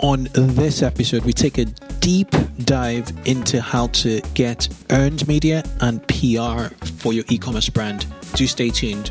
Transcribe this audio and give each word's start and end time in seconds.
On 0.00 0.28
this 0.34 0.82
episode, 0.82 1.24
we 1.24 1.32
take 1.32 1.56
a 1.56 1.64
deep 1.64 2.30
dive 2.64 3.10
into 3.26 3.62
how 3.62 3.86
to 3.88 4.20
get 4.34 4.68
earned 4.90 5.26
media 5.26 5.62
and 5.80 6.06
PR 6.08 6.74
for 6.98 7.14
your 7.14 7.24
e 7.30 7.38
commerce 7.38 7.70
brand. 7.70 8.04
Do 8.34 8.46
stay 8.46 8.68
tuned. 8.68 9.10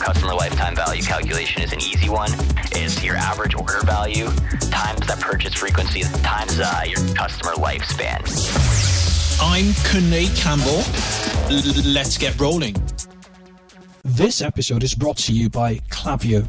Customer 0.00 0.34
lifetime 0.34 0.76
value 0.76 1.02
calculation 1.02 1.62
is 1.62 1.72
an 1.72 1.80
easy 1.80 2.08
one. 2.08 2.30
It's 2.72 3.02
your 3.02 3.16
average 3.16 3.54
order 3.54 3.80
value 3.84 4.26
times 4.70 5.06
that 5.06 5.18
purchase 5.20 5.54
frequency 5.54 6.02
times 6.22 6.58
uh, 6.60 6.82
your 6.86 6.98
customer 7.14 7.52
lifespan. 7.52 8.20
I'm 9.40 9.66
Kunle 9.86 10.28
Campbell. 10.36 10.82
L- 11.50 11.92
let's 11.92 12.18
get 12.18 12.38
rolling. 12.38 12.74
This 14.04 14.42
episode 14.42 14.82
is 14.84 14.94
brought 14.94 15.16
to 15.18 15.32
you 15.32 15.48
by 15.48 15.76
Klaviyo. 15.90 16.46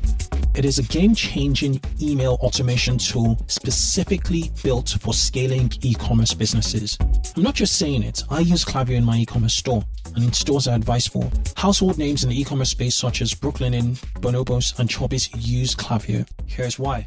It 0.57 0.63
is 0.63 0.79
a 0.79 0.83
game 0.83 1.13
changing 1.13 1.81
email 2.01 2.35
automation 2.35 2.97
tool 2.97 3.37
specifically 3.47 4.51
built 4.63 4.97
for 5.01 5.13
scaling 5.13 5.69
e 5.81 5.93
commerce 5.93 6.33
businesses. 6.33 6.97
I'm 7.35 7.43
not 7.43 7.55
just 7.55 7.75
saying 7.75 8.03
it, 8.03 8.23
I 8.29 8.39
use 8.39 8.63
Klaviyo 8.63 8.95
in 8.95 9.03
my 9.03 9.17
e 9.17 9.25
commerce 9.25 9.53
store, 9.53 9.83
and 10.15 10.33
stores 10.33 10.69
I 10.69 10.75
advise 10.75 11.07
for. 11.07 11.29
Household 11.57 11.97
names 11.97 12.23
in 12.23 12.29
the 12.29 12.39
e 12.39 12.45
commerce 12.45 12.69
space, 12.69 12.95
such 12.95 13.21
as 13.21 13.33
Brooklinen, 13.33 13.99
Bonobos, 14.21 14.79
and 14.79 14.89
Chubbies, 14.89 15.29
use 15.37 15.75
Klaviyo. 15.75 16.25
Here's 16.45 16.79
why. 16.79 17.05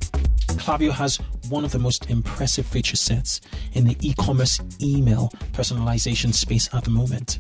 Klaviyo 0.48 0.90
has 0.90 1.16
one 1.48 1.64
of 1.64 1.72
the 1.72 1.78
most 1.78 2.10
impressive 2.10 2.66
feature 2.66 2.96
sets 2.96 3.40
in 3.72 3.86
the 3.86 3.96
e 4.02 4.12
commerce 4.18 4.60
email 4.82 5.30
personalization 5.52 6.34
space 6.34 6.68
at 6.74 6.84
the 6.84 6.90
moment. 6.90 7.38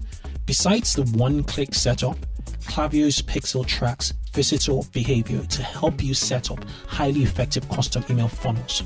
Besides 0.48 0.94
the 0.94 1.02
one 1.18 1.44
click 1.44 1.74
setup, 1.74 2.16
Klaviyo's 2.62 3.20
Pixel 3.20 3.66
tracks 3.66 4.14
visitor 4.32 4.80
behavior 4.94 5.42
to 5.42 5.62
help 5.62 6.02
you 6.02 6.14
set 6.14 6.50
up 6.50 6.64
highly 6.86 7.22
effective 7.22 7.68
custom 7.68 8.02
email 8.08 8.28
funnels. 8.28 8.80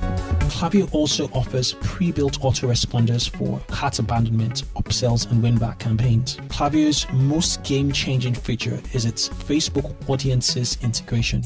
Klaviyo 0.50 0.92
also 0.92 1.28
offers 1.28 1.74
pre-built 1.74 2.40
autoresponders 2.40 3.30
for 3.30 3.60
cart 3.72 4.00
abandonment, 4.00 4.64
upsells, 4.74 5.30
and 5.30 5.40
win-back 5.40 5.78
campaigns. 5.78 6.36
Klaviyo's 6.48 7.06
most 7.12 7.62
game-changing 7.62 8.34
feature 8.34 8.80
is 8.92 9.04
its 9.04 9.28
Facebook 9.28 9.94
Audiences 10.10 10.78
integration, 10.82 11.44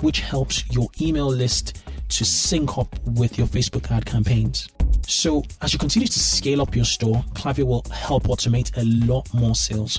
which 0.00 0.20
helps 0.20 0.66
your 0.70 0.88
email 1.02 1.28
list 1.28 1.82
to 2.08 2.24
sync 2.24 2.78
up 2.78 2.98
with 3.08 3.36
your 3.36 3.46
Facebook 3.46 3.90
ad 3.90 4.06
campaigns. 4.06 4.70
So, 5.10 5.42
as 5.60 5.72
you 5.72 5.78
continue 5.80 6.06
to 6.06 6.18
scale 6.20 6.62
up 6.62 6.76
your 6.76 6.84
store, 6.84 7.24
Klaviyo 7.34 7.64
will 7.64 7.84
help 7.92 8.28
automate 8.28 8.70
a 8.76 8.84
lot 9.06 9.26
more 9.34 9.56
sales. 9.56 9.98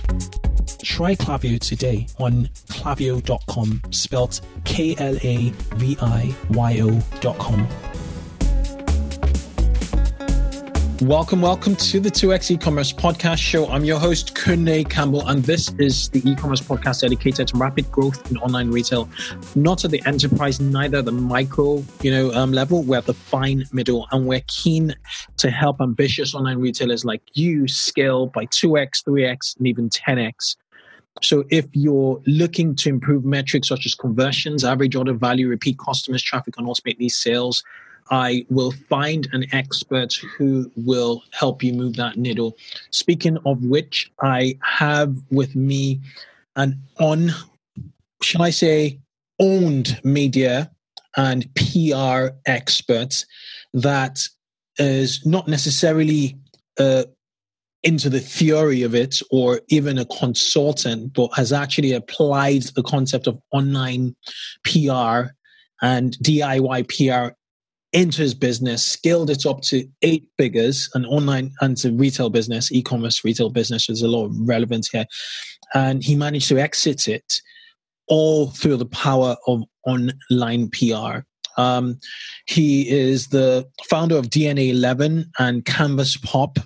Try 0.82 1.16
Klaviyo 1.16 1.60
today 1.60 2.08
on 2.18 2.46
klaviyo.com, 2.70 3.82
spelt 3.90 4.40
K 4.64 4.96
L 4.98 5.18
A 5.22 5.50
V 5.76 5.98
I 6.02 6.34
Y 6.52 6.80
O.com. 6.80 7.91
Welcome, 11.02 11.42
welcome 11.42 11.76
to 11.78 12.00
the 12.00 12.12
2x 12.12 12.52
e-commerce 12.52 12.94
podcast 12.94 13.40
show. 13.40 13.68
I'm 13.70 13.84
your 13.84 13.98
host, 13.98 14.36
Kunle 14.36 14.88
Campbell, 14.88 15.28
and 15.28 15.44
this 15.44 15.74
is 15.80 16.10
the 16.10 16.22
e-commerce 16.30 16.62
podcast 16.62 17.02
dedicated 17.02 17.48
to 17.48 17.58
rapid 17.58 17.92
growth 17.92 18.30
in 18.30 18.38
online 18.38 18.70
retail, 18.70 19.10
not 19.56 19.84
at 19.84 19.90
the 19.90 20.00
enterprise, 20.06 20.60
neither 20.60 21.02
the 21.02 21.12
micro, 21.12 21.84
you 22.04 22.12
know, 22.12 22.32
um, 22.34 22.52
level. 22.52 22.84
We're 22.84 23.00
at 23.00 23.08
the 23.08 23.16
fine 23.16 23.66
middle, 23.74 24.08
and 24.12 24.28
we're 24.28 24.44
keen 24.46 24.96
to 25.38 25.50
help 25.50 25.82
ambitious 25.82 26.36
online 26.36 26.60
retailers 26.60 27.04
like 27.04 27.24
you 27.34 27.68
scale 27.68 28.28
by 28.28 28.46
2x, 28.46 29.04
3x, 29.04 29.58
and 29.58 29.66
even 29.66 29.90
10x. 29.90 30.56
So 31.24 31.46
if 31.50 31.66
you're 31.74 32.22
looking 32.28 32.76
to 32.76 32.90
improve 32.90 33.26
metrics 33.26 33.70
such 33.70 33.88
as 33.88 33.96
conversions, 33.96 34.64
average 34.64 34.96
order 34.96 35.14
value, 35.14 35.48
repeat 35.48 35.80
customers, 35.80 36.22
traffic, 36.22 36.60
and 36.60 36.72
these 37.00 37.18
sales, 37.18 37.64
I 38.10 38.46
will 38.50 38.72
find 38.90 39.28
an 39.32 39.46
expert 39.52 40.14
who 40.38 40.72
will 40.76 41.24
help 41.32 41.64
you 41.64 41.74
move 41.74 41.96
that 41.96 42.18
needle. 42.18 42.58
Speaking 42.90 43.38
of 43.46 43.64
which, 43.64 44.12
I 44.22 44.58
have 44.64 45.16
with 45.30 45.56
me 45.56 46.02
an 46.56 46.82
on, 47.00 47.32
shall 48.22 48.42
I 48.42 48.50
say, 48.50 49.00
owned 49.40 50.00
media 50.04 50.72
and 51.18 51.50
PR 51.56 52.36
expert 52.46 53.26
that 53.74 54.28
is 54.78 55.26
not 55.26 55.48
necessarily 55.48 56.38
uh, 56.80 57.04
into 57.84 58.10
the 58.10 58.20
theory 58.20 58.84
of 58.84 58.94
it 58.94 59.22
or 59.32 59.62
even 59.70 59.98
a 59.98 60.06
consultant, 60.06 61.14
but 61.14 61.30
has 61.36 61.52
actually 61.52 61.94
applied 61.94 62.64
the 62.76 62.84
concept 62.84 63.28
of 63.28 63.42
online 63.52 64.16
PR 64.64 65.32
and 65.82 66.16
DIY 66.20 66.88
PR 66.88 67.34
into 67.94 68.22
his 68.22 68.34
business, 68.34 68.84
scaled 68.84 69.30
it 69.30 69.46
up 69.46 69.62
to 69.62 69.88
eight 70.02 70.28
figures, 70.38 70.90
an 70.94 71.06
online 71.06 71.52
and 71.62 71.76
to 71.78 71.92
retail 71.92 72.30
business, 72.30 72.72
e-commerce 72.72 73.24
retail 73.24 73.50
business. 73.50 73.88
There's 73.88 74.02
a 74.02 74.08
lot 74.08 74.26
of 74.26 74.36
relevance 74.40 74.90
here, 74.90 75.06
and 75.74 76.04
he 76.04 76.16
managed 76.16 76.48
to 76.50 76.58
exit 76.60 77.08
it 77.08 77.42
all 78.08 78.48
through 78.48 78.78
the 78.78 78.86
power 78.86 79.36
of 79.48 79.64
online 79.86 80.70
PR. 80.70 81.20
Um, 81.58 82.00
he 82.46 82.90
is 82.90 83.28
the 83.28 83.68
founder 83.90 84.18
of 84.18 84.30
DNA 84.30 84.70
11 84.70 85.32
and 85.40 85.66
Canvas 85.66 86.18
Pop, 86.18 86.60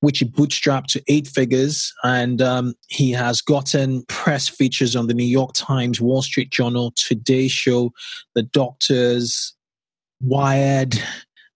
which 0.00 0.20
he 0.20 0.24
bootstrapped 0.24 0.86
to 0.88 1.02
eight 1.08 1.26
figures. 1.26 1.92
And 2.04 2.40
um, 2.40 2.74
he 2.88 3.10
has 3.12 3.40
gotten 3.40 4.04
press 4.06 4.48
features 4.48 4.94
on 4.94 5.06
the 5.06 5.14
New 5.14 5.24
York 5.24 5.52
Times, 5.54 6.00
Wall 6.00 6.22
Street 6.22 6.50
Journal, 6.50 6.92
Today 6.96 7.48
Show, 7.48 7.92
The 8.34 8.42
Doctors, 8.42 9.54
Wired, 10.20 11.00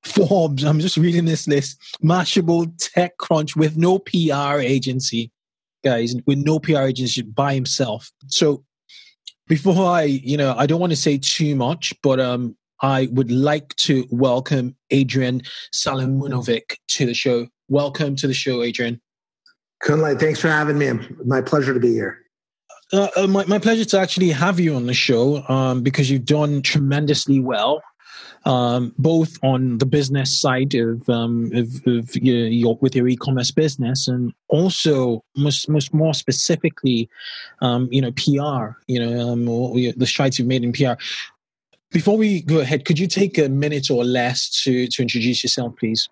Forbes. 0.04 0.64
I'm 0.64 0.80
just 0.80 0.96
reading 0.96 1.24
this 1.24 1.46
list. 1.46 1.80
Mashable, 2.02 2.66
TechCrunch 2.96 3.56
with 3.56 3.76
no 3.76 3.98
PR 3.98 4.60
agency, 4.60 5.30
guys, 5.84 6.14
with 6.26 6.38
no 6.38 6.58
PR 6.58 6.82
agency 6.82 7.22
by 7.22 7.54
himself. 7.54 8.10
So 8.28 8.64
before 9.48 9.86
I, 9.86 10.02
you 10.02 10.36
know, 10.36 10.54
I 10.56 10.66
don't 10.66 10.80
want 10.80 10.92
to 10.92 10.96
say 10.96 11.18
too 11.18 11.56
much, 11.56 11.92
but 12.02 12.20
um, 12.20 12.56
I 12.80 13.08
would 13.12 13.30
like 13.30 13.74
to 13.76 14.06
welcome 14.10 14.76
Adrian 14.90 15.42
Salamunovic 15.74 16.76
to 16.88 17.06
the 17.06 17.14
show. 17.14 17.48
Welcome 17.68 18.16
to 18.16 18.26
the 18.26 18.34
show, 18.34 18.62
Adrian. 18.62 19.00
Kunle, 19.82 20.18
thanks 20.18 20.40
for 20.40 20.48
having 20.48 20.78
me. 20.78 20.92
My 21.24 21.40
pleasure 21.40 21.74
to 21.74 21.80
be 21.80 21.92
here. 21.92 22.18
Uh, 22.92 23.08
uh, 23.16 23.26
my, 23.26 23.44
my 23.46 23.58
pleasure 23.58 23.86
to 23.86 23.98
actually 23.98 24.28
have 24.28 24.60
you 24.60 24.74
on 24.74 24.86
the 24.86 24.94
show 24.94 25.42
um, 25.48 25.82
because 25.82 26.10
you've 26.10 26.26
done 26.26 26.60
tremendously 26.60 27.40
well 27.40 27.80
um, 28.44 28.94
both 28.98 29.38
on 29.42 29.78
the 29.78 29.86
business 29.86 30.36
side 30.36 30.74
of, 30.74 31.08
um, 31.08 31.50
of, 31.54 31.86
of 31.86 32.16
your, 32.16 32.76
with 32.80 32.96
your 32.96 33.08
e-commerce 33.08 33.50
business 33.50 34.08
and 34.08 34.32
also 34.48 35.24
most, 35.36 35.68
most 35.68 35.94
more 35.94 36.14
specifically, 36.14 37.08
um, 37.60 37.88
you 37.90 38.00
know, 38.00 38.12
PR, 38.12 38.76
you 38.86 38.98
know, 38.98 39.32
um, 39.32 39.44
the 39.44 40.06
strides 40.06 40.38
you've 40.38 40.48
made 40.48 40.64
in 40.64 40.72
PR. 40.72 41.00
Before 41.90 42.16
we 42.16 42.42
go 42.42 42.60
ahead, 42.60 42.84
could 42.84 42.98
you 42.98 43.06
take 43.06 43.38
a 43.38 43.48
minute 43.48 43.90
or 43.90 44.04
less 44.04 44.48
to, 44.64 44.86
to 44.88 45.02
introduce 45.02 45.44
yourself, 45.44 45.76
please? 45.76 46.08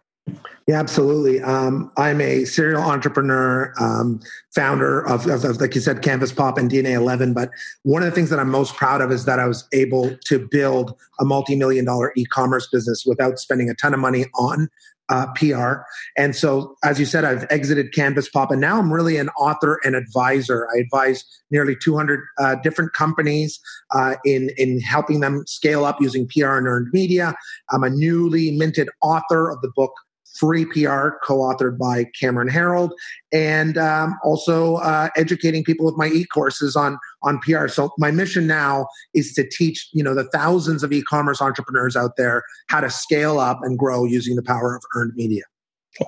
Yeah, 0.70 0.78
absolutely. 0.78 1.40
Um, 1.40 1.90
I'm 1.96 2.20
a 2.20 2.44
serial 2.44 2.82
entrepreneur, 2.82 3.72
um, 3.81 4.20
founder 4.55 5.00
of, 5.05 5.26
of, 5.26 5.44
of, 5.44 5.61
like 5.61 5.75
you 5.75 5.81
said, 5.81 6.00
Canvas 6.00 6.32
Pop 6.32 6.58
and 6.58 6.70
DNA 6.70 6.93
11. 6.93 7.34
But 7.34 7.50
one 7.82 8.02
of 8.02 8.06
the 8.06 8.14
things 8.14 8.31
that 8.31 8.38
I'm 8.38 8.50
most 8.50 8.76
proud 8.76 9.00
of 9.00 9.11
is 9.11 9.25
that 9.25 9.40
I 9.40 9.46
was 9.46 9.67
able 9.72 10.17
to 10.26 10.46
build 10.49 10.94
a 11.19 11.25
multi 11.25 11.56
million 11.56 11.84
dollar 11.84 12.12
e 12.17 12.25
commerce 12.25 12.69
business 12.70 13.05
without 13.05 13.40
spending 13.40 13.69
a 13.69 13.75
ton 13.75 13.94
of 13.94 14.00
money 14.00 14.26
on 14.37 14.69
uh, 15.08 15.26
PR. 15.34 15.82
And 16.17 16.37
so, 16.37 16.76
as 16.84 17.00
you 17.00 17.05
said, 17.05 17.25
I've 17.25 17.44
exited 17.50 17.93
Canvas 17.93 18.28
Pop, 18.28 18.52
and 18.52 18.61
now 18.61 18.78
I'm 18.78 18.93
really 18.93 19.16
an 19.16 19.28
author 19.31 19.81
and 19.82 19.96
advisor. 19.96 20.69
I 20.73 20.78
advise 20.78 21.25
nearly 21.50 21.75
200 21.75 22.20
uh, 22.38 22.55
different 22.62 22.93
companies 22.93 23.58
uh, 23.93 24.14
in 24.25 24.50
in 24.56 24.81
helping 24.81 25.19
them 25.19 25.43
scale 25.49 25.84
up 25.84 26.00
using 26.00 26.28
PR 26.28 26.58
and 26.58 26.69
earned 26.69 26.90
media. 26.93 27.34
I'm 27.70 27.82
a 27.82 27.90
newly 27.90 28.52
minted 28.52 28.88
author 29.02 29.50
of 29.50 29.61
the 29.62 29.73
book 29.75 29.93
Free 30.38 30.65
PR, 30.65 31.11
co-authored 31.23 31.79
by 31.79 32.06
Cameron 32.19 32.49
Herold, 32.49 32.91
and 33.32 33.77
um, 33.77 34.19
also 34.25 34.77
uh, 34.77 35.09
educating 35.17 35.65
people 35.65 35.85
with 35.87 35.97
my 35.97 36.06
e-courses 36.06 36.77
on 36.77 36.99
on 37.23 37.38
PR. 37.41 37.69
So 37.69 37.91
my 37.99 38.11
mission 38.11 38.47
now 38.47 38.87
is 39.15 39.32
to 39.35 39.49
teach 39.49 39.88
you 39.93 40.03
know 40.03 40.15
the 40.15 40.25
thousands 40.25 40.82
of 40.82 40.93
e-commerce 40.93 41.43
entrepreneurs 41.43 41.97
out 41.97 42.17
there 42.17 42.43
how 42.69 42.81
to 42.81 42.91
scale 42.91 43.38
up 43.38 43.59
and 43.62 43.79
grow 43.79 44.05
using 44.05 44.37
the 44.37 44.43
power 44.43 44.75
of 44.75 44.82
earned 44.94 45.12
media. 45.15 45.43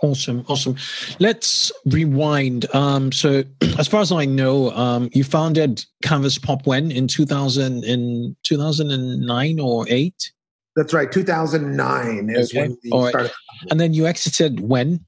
Awesome, 0.02 0.44
awesome. 0.48 0.76
Let's 1.18 1.72
rewind. 1.86 2.72
Um, 2.74 3.12
so, 3.12 3.42
as 3.78 3.88
far 3.88 4.00
as 4.00 4.12
I 4.12 4.24
know, 4.24 4.70
um, 4.70 5.10
you 5.12 5.24
founded 5.24 5.84
Canvas 6.02 6.38
Pop 6.38 6.66
when 6.66 6.90
in 6.90 7.08
2000 7.08 7.84
in 7.84 8.36
2009 8.44 9.60
or 9.60 9.86
eight. 9.88 10.32
That's 10.76 10.94
right. 10.94 11.10
2009 11.10 12.30
is 12.30 12.50
okay. 12.50 12.60
when 12.60 12.78
we 12.82 12.90
right. 12.92 13.10
started. 13.10 13.32
And 13.70 13.78
then 13.80 13.92
you 13.92 14.06
exited 14.06 14.60
when? 14.60 15.04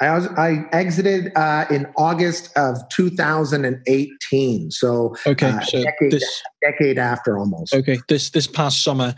I 0.00 0.14
was 0.14 0.28
I 0.28 0.64
exited 0.72 1.32
uh, 1.34 1.64
in 1.70 1.86
August 1.96 2.56
of 2.56 2.76
2018. 2.90 4.70
So 4.70 5.16
okay, 5.26 5.48
uh, 5.48 5.60
so 5.60 5.82
decade, 5.82 6.12
this 6.12 6.42
decade 6.62 6.98
after 6.98 7.36
almost. 7.36 7.74
Okay, 7.74 7.98
this 8.08 8.30
this 8.30 8.46
past 8.46 8.84
summer, 8.84 9.14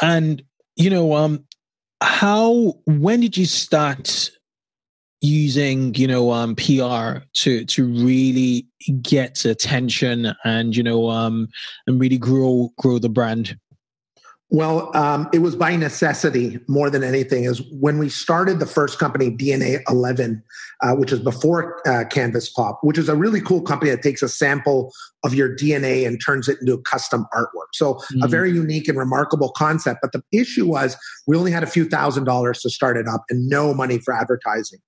and 0.00 0.42
you 0.76 0.88
know, 0.88 1.14
um, 1.14 1.44
how 2.00 2.78
when 2.86 3.20
did 3.20 3.36
you 3.36 3.44
start 3.44 4.30
using 5.20 5.94
you 5.94 6.06
know 6.06 6.30
um 6.30 6.54
PR 6.54 7.24
to 7.34 7.64
to 7.66 7.86
really 7.86 8.66
get 9.02 9.44
attention 9.44 10.34
and 10.44 10.76
you 10.76 10.82
know 10.82 11.08
um 11.08 11.48
and 11.86 12.00
really 12.00 12.18
grow 12.18 12.70
grow 12.78 12.98
the 12.98 13.10
brand? 13.10 13.58
Well, 14.48 14.96
um, 14.96 15.28
it 15.32 15.40
was 15.40 15.56
by 15.56 15.74
necessity 15.74 16.60
more 16.68 16.88
than 16.88 17.02
anything. 17.02 17.44
Is 17.44 17.62
when 17.72 17.98
we 17.98 18.08
started 18.08 18.60
the 18.60 18.66
first 18.66 18.98
company, 18.98 19.30
DNA 19.30 19.80
11, 19.88 20.40
uh, 20.82 20.94
which 20.94 21.10
is 21.10 21.18
before 21.18 21.80
uh, 21.88 22.04
Canvas 22.04 22.48
Pop, 22.48 22.78
which 22.82 22.96
is 22.96 23.08
a 23.08 23.16
really 23.16 23.40
cool 23.40 23.60
company 23.60 23.90
that 23.90 24.02
takes 24.02 24.22
a 24.22 24.28
sample 24.28 24.92
of 25.24 25.34
your 25.34 25.54
DNA 25.54 26.06
and 26.06 26.20
turns 26.24 26.48
it 26.48 26.58
into 26.60 26.74
a 26.74 26.82
custom 26.82 27.26
artwork. 27.34 27.74
So, 27.74 27.94
mm-hmm. 27.94 28.22
a 28.22 28.28
very 28.28 28.52
unique 28.52 28.86
and 28.86 28.96
remarkable 28.96 29.50
concept. 29.50 29.98
But 30.00 30.12
the 30.12 30.22
issue 30.30 30.66
was 30.66 30.96
we 31.26 31.36
only 31.36 31.50
had 31.50 31.64
a 31.64 31.68
few 31.68 31.88
thousand 31.88 32.24
dollars 32.24 32.60
to 32.62 32.70
start 32.70 32.96
it 32.96 33.08
up 33.08 33.24
and 33.28 33.48
no 33.48 33.74
money 33.74 33.98
for 33.98 34.14
advertising. 34.14 34.78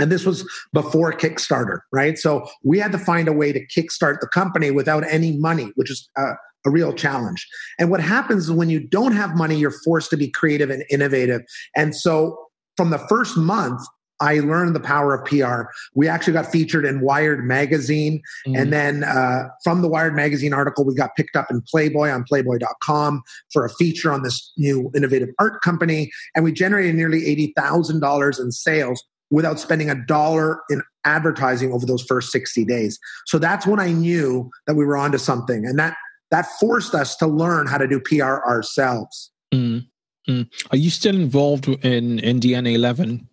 And 0.00 0.10
this 0.10 0.24
was 0.24 0.48
before 0.72 1.12
Kickstarter, 1.12 1.80
right? 1.92 2.18
So 2.18 2.48
we 2.64 2.78
had 2.78 2.90
to 2.92 2.98
find 2.98 3.28
a 3.28 3.32
way 3.32 3.52
to 3.52 3.64
kickstart 3.66 4.20
the 4.20 4.28
company 4.28 4.70
without 4.70 5.04
any 5.08 5.36
money, 5.36 5.72
which 5.76 5.90
is 5.90 6.08
uh, 6.16 6.34
a 6.66 6.70
real 6.70 6.92
challenge. 6.92 7.46
And 7.78 7.90
what 7.90 8.00
happens 8.00 8.44
is 8.44 8.52
when 8.52 8.70
you 8.70 8.80
don't 8.80 9.12
have 9.12 9.36
money, 9.36 9.56
you're 9.56 9.74
forced 9.84 10.10
to 10.10 10.16
be 10.16 10.28
creative 10.28 10.70
and 10.70 10.84
innovative. 10.90 11.42
And 11.76 11.94
so 11.94 12.38
from 12.76 12.90
the 12.90 12.98
first 12.98 13.36
month, 13.36 13.80
I 14.20 14.40
learned 14.40 14.76
the 14.76 14.80
power 14.80 15.14
of 15.14 15.24
PR. 15.24 15.70
We 15.94 16.06
actually 16.06 16.34
got 16.34 16.46
featured 16.52 16.84
in 16.84 17.00
Wired 17.00 17.44
magazine. 17.44 18.20
Mm-hmm. 18.46 18.60
And 18.60 18.72
then 18.72 19.04
uh, 19.04 19.48
from 19.64 19.82
the 19.82 19.88
Wired 19.88 20.14
magazine 20.14 20.52
article, 20.52 20.84
we 20.84 20.94
got 20.94 21.16
picked 21.16 21.36
up 21.36 21.50
in 21.50 21.62
Playboy 21.62 22.10
on 22.10 22.24
Playboy.com 22.24 23.22
for 23.52 23.64
a 23.64 23.70
feature 23.70 24.12
on 24.12 24.22
this 24.22 24.52
new 24.58 24.90
innovative 24.94 25.30
art 25.38 25.62
company. 25.62 26.10
And 26.34 26.44
we 26.44 26.52
generated 26.52 26.94
nearly 26.94 27.22
$80,000 27.56 28.40
in 28.40 28.52
sales 28.52 29.02
without 29.30 29.58
spending 29.58 29.88
a 29.88 29.94
dollar 30.06 30.60
in 30.68 30.82
advertising 31.04 31.72
over 31.72 31.86
those 31.86 32.02
first 32.02 32.30
60 32.30 32.64
days. 32.64 32.98
So 33.26 33.38
that's 33.38 33.66
when 33.66 33.80
I 33.80 33.92
knew 33.92 34.50
that 34.66 34.74
we 34.74 34.84
were 34.84 34.96
onto 34.96 35.18
something. 35.18 35.64
And 35.64 35.78
that 35.78 35.96
that 36.30 36.46
forced 36.58 36.94
us 36.94 37.16
to 37.16 37.26
learn 37.26 37.66
how 37.66 37.78
to 37.78 37.86
do 37.86 38.00
PR 38.00 38.24
ourselves. 38.24 39.30
Mm, 39.52 39.86
mm. 40.28 40.48
Are 40.70 40.76
you 40.76 40.90
still 40.90 41.14
involved 41.14 41.68
in, 41.68 42.18
in 42.20 42.40
DNA 42.40 42.74
11? 42.74 43.28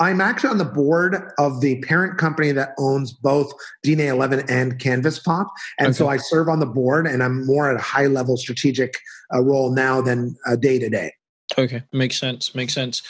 I'm 0.00 0.22
actually 0.22 0.50
on 0.50 0.58
the 0.58 0.64
board 0.64 1.30
of 1.38 1.60
the 1.60 1.80
parent 1.82 2.16
company 2.16 2.52
that 2.52 2.70
owns 2.78 3.12
both 3.12 3.52
DNA 3.84 4.06
11 4.08 4.44
and 4.48 4.78
Canvas 4.80 5.18
Pop. 5.18 5.48
And 5.78 5.88
okay. 5.88 5.96
so 5.96 6.08
I 6.08 6.16
serve 6.16 6.48
on 6.48 6.58
the 6.58 6.66
board 6.66 7.06
and 7.06 7.22
I'm 7.22 7.46
more 7.46 7.70
at 7.70 7.76
a 7.76 7.82
high 7.82 8.06
level 8.06 8.38
strategic 8.38 8.98
uh, 9.32 9.42
role 9.42 9.70
now 9.72 10.00
than 10.00 10.36
day 10.58 10.78
to 10.78 10.88
day. 10.88 11.12
Okay, 11.58 11.82
makes 11.92 12.18
sense. 12.18 12.54
Makes 12.54 12.72
sense. 12.72 13.02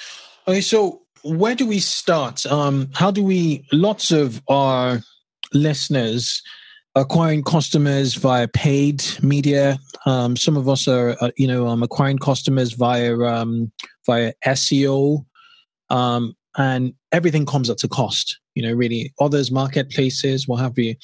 Okay, 0.48 0.60
so 0.60 1.02
where 1.22 1.54
do 1.54 1.64
we 1.66 1.78
start? 1.78 2.44
Um, 2.46 2.90
how 2.94 3.12
do 3.12 3.22
we, 3.22 3.64
lots 3.72 4.10
of 4.10 4.42
our 4.48 5.00
listeners, 5.52 6.42
acquiring 6.94 7.42
customers 7.42 8.14
via 8.14 8.48
paid 8.48 9.04
media. 9.22 9.78
Um, 10.06 10.36
some 10.36 10.56
of 10.56 10.68
us 10.68 10.88
are, 10.88 11.16
uh, 11.20 11.30
you 11.36 11.46
know, 11.46 11.66
um, 11.66 11.82
acquiring 11.82 12.18
customers 12.18 12.72
via 12.72 13.16
um, 13.18 13.70
via 14.06 14.32
SEO, 14.46 15.24
um, 15.90 16.34
and 16.56 16.94
everything 17.12 17.46
comes 17.46 17.70
at 17.70 17.84
a 17.84 17.88
cost. 17.88 18.38
You 18.54 18.62
know, 18.64 18.72
really, 18.72 19.12
others 19.20 19.50
marketplaces, 19.50 20.48
what 20.48 20.60
have 20.60 20.78
you. 20.78 20.94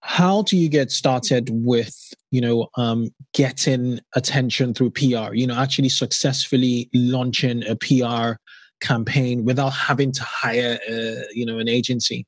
How 0.00 0.42
do 0.42 0.56
you 0.56 0.68
get 0.68 0.92
started 0.92 1.48
with, 1.50 1.92
you 2.30 2.40
know, 2.40 2.68
um, 2.76 3.08
getting 3.34 3.98
attention 4.14 4.72
through 4.72 4.90
PR? 4.90 5.34
You 5.34 5.48
know, 5.48 5.56
actually 5.56 5.88
successfully 5.88 6.88
launching 6.94 7.64
a 7.66 7.74
PR 7.74 8.38
campaign 8.80 9.44
without 9.44 9.70
having 9.70 10.12
to 10.12 10.22
hire, 10.22 10.78
uh, 10.88 11.22
you 11.32 11.44
know, 11.44 11.58
an 11.58 11.68
agency. 11.68 12.24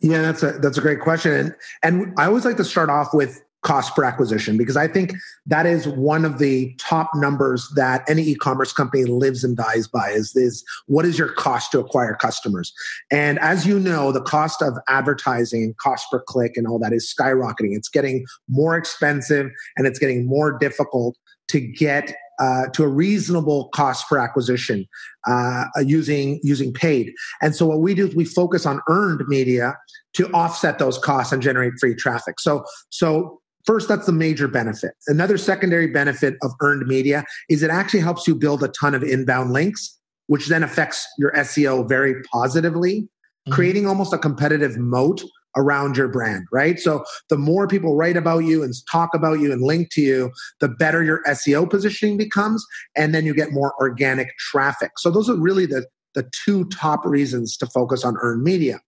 Yeah, 0.00 0.22
that's 0.22 0.42
a 0.42 0.52
that's 0.52 0.78
a 0.78 0.80
great 0.80 1.00
question, 1.00 1.32
and 1.32 1.54
and 1.82 2.14
I 2.18 2.26
always 2.26 2.44
like 2.44 2.56
to 2.58 2.64
start 2.64 2.90
off 2.90 3.14
with 3.14 3.42
cost 3.64 3.96
per 3.96 4.04
acquisition 4.04 4.56
because 4.56 4.76
I 4.76 4.86
think 4.86 5.14
that 5.46 5.66
is 5.66 5.88
one 5.88 6.24
of 6.24 6.38
the 6.38 6.74
top 6.78 7.10
numbers 7.14 7.68
that 7.74 8.04
any 8.08 8.22
e-commerce 8.22 8.72
company 8.72 9.04
lives 9.04 9.42
and 9.42 9.56
dies 9.56 9.88
by 9.88 10.10
is, 10.10 10.36
is 10.36 10.62
what 10.86 11.04
is 11.06 11.18
your 11.18 11.30
cost 11.30 11.72
to 11.72 11.80
acquire 11.80 12.14
customers? 12.14 12.72
And 13.10 13.38
as 13.40 13.66
you 13.66 13.80
know 13.80 14.12
the 14.12 14.20
cost 14.20 14.62
of 14.62 14.74
advertising 14.86 15.62
and 15.62 15.76
cost 15.78 16.06
per 16.10 16.20
click 16.20 16.52
and 16.56 16.66
all 16.66 16.78
that 16.78 16.92
is 16.92 17.12
skyrocketing. 17.12 17.74
It's 17.74 17.88
getting 17.88 18.26
more 18.48 18.76
expensive 18.76 19.50
and 19.76 19.86
it's 19.86 19.98
getting 19.98 20.26
more 20.26 20.56
difficult 20.56 21.16
to 21.48 21.60
get 21.60 22.14
uh, 22.38 22.66
to 22.72 22.84
a 22.84 22.88
reasonable 22.88 23.68
cost 23.68 24.08
per 24.08 24.18
acquisition 24.18 24.86
uh, 25.26 25.64
using 25.84 26.40
using 26.42 26.72
paid. 26.72 27.12
And 27.40 27.54
so 27.54 27.66
what 27.66 27.80
we 27.80 27.94
do 27.94 28.08
is 28.08 28.14
we 28.14 28.24
focus 28.24 28.66
on 28.66 28.80
earned 28.88 29.22
media 29.28 29.76
to 30.14 30.30
offset 30.32 30.78
those 30.78 30.98
costs 30.98 31.32
and 31.32 31.42
generate 31.42 31.74
free 31.80 31.94
traffic. 31.94 32.40
So 32.40 32.64
so 32.90 33.40
First, 33.64 33.88
that's 33.88 34.04
the 34.04 34.12
major 34.12 34.46
benefit. 34.46 34.92
Another 35.06 35.38
secondary 35.38 35.86
benefit 35.86 36.34
of 36.42 36.52
earned 36.60 36.86
media 36.86 37.24
is 37.48 37.62
it 37.62 37.70
actually 37.70 38.00
helps 38.00 38.28
you 38.28 38.34
build 38.34 38.62
a 38.62 38.68
ton 38.68 38.94
of 38.94 39.02
inbound 39.02 39.52
links, 39.52 39.98
which 40.26 40.48
then 40.48 40.62
affects 40.62 41.06
your 41.18 41.32
SEO 41.32 41.88
very 41.88 42.22
positively, 42.24 43.00
mm-hmm. 43.00 43.52
creating 43.54 43.86
almost 43.86 44.12
a 44.12 44.18
competitive 44.18 44.76
moat 44.76 45.22
around 45.56 45.96
your 45.96 46.08
brand, 46.08 46.46
right? 46.52 46.78
So 46.78 47.04
the 47.28 47.38
more 47.38 47.66
people 47.66 47.96
write 47.96 48.16
about 48.16 48.40
you 48.40 48.62
and 48.62 48.74
talk 48.90 49.10
about 49.14 49.40
you 49.40 49.52
and 49.52 49.62
link 49.62 49.90
to 49.92 50.00
you, 50.00 50.30
the 50.60 50.68
better 50.68 51.02
your 51.02 51.22
SEO 51.24 51.68
positioning 51.68 52.16
becomes. 52.16 52.64
And 52.96 53.14
then 53.14 53.24
you 53.24 53.34
get 53.34 53.52
more 53.52 53.74
organic 53.80 54.36
traffic. 54.38 54.92
So 54.98 55.10
those 55.10 55.28
are 55.30 55.36
really 55.36 55.66
the, 55.66 55.86
the 56.14 56.28
two 56.44 56.64
top 56.66 57.04
reasons 57.04 57.56
to 57.58 57.66
focus 57.66 58.04
on 58.04 58.16
earned 58.20 58.42
media. 58.42 58.80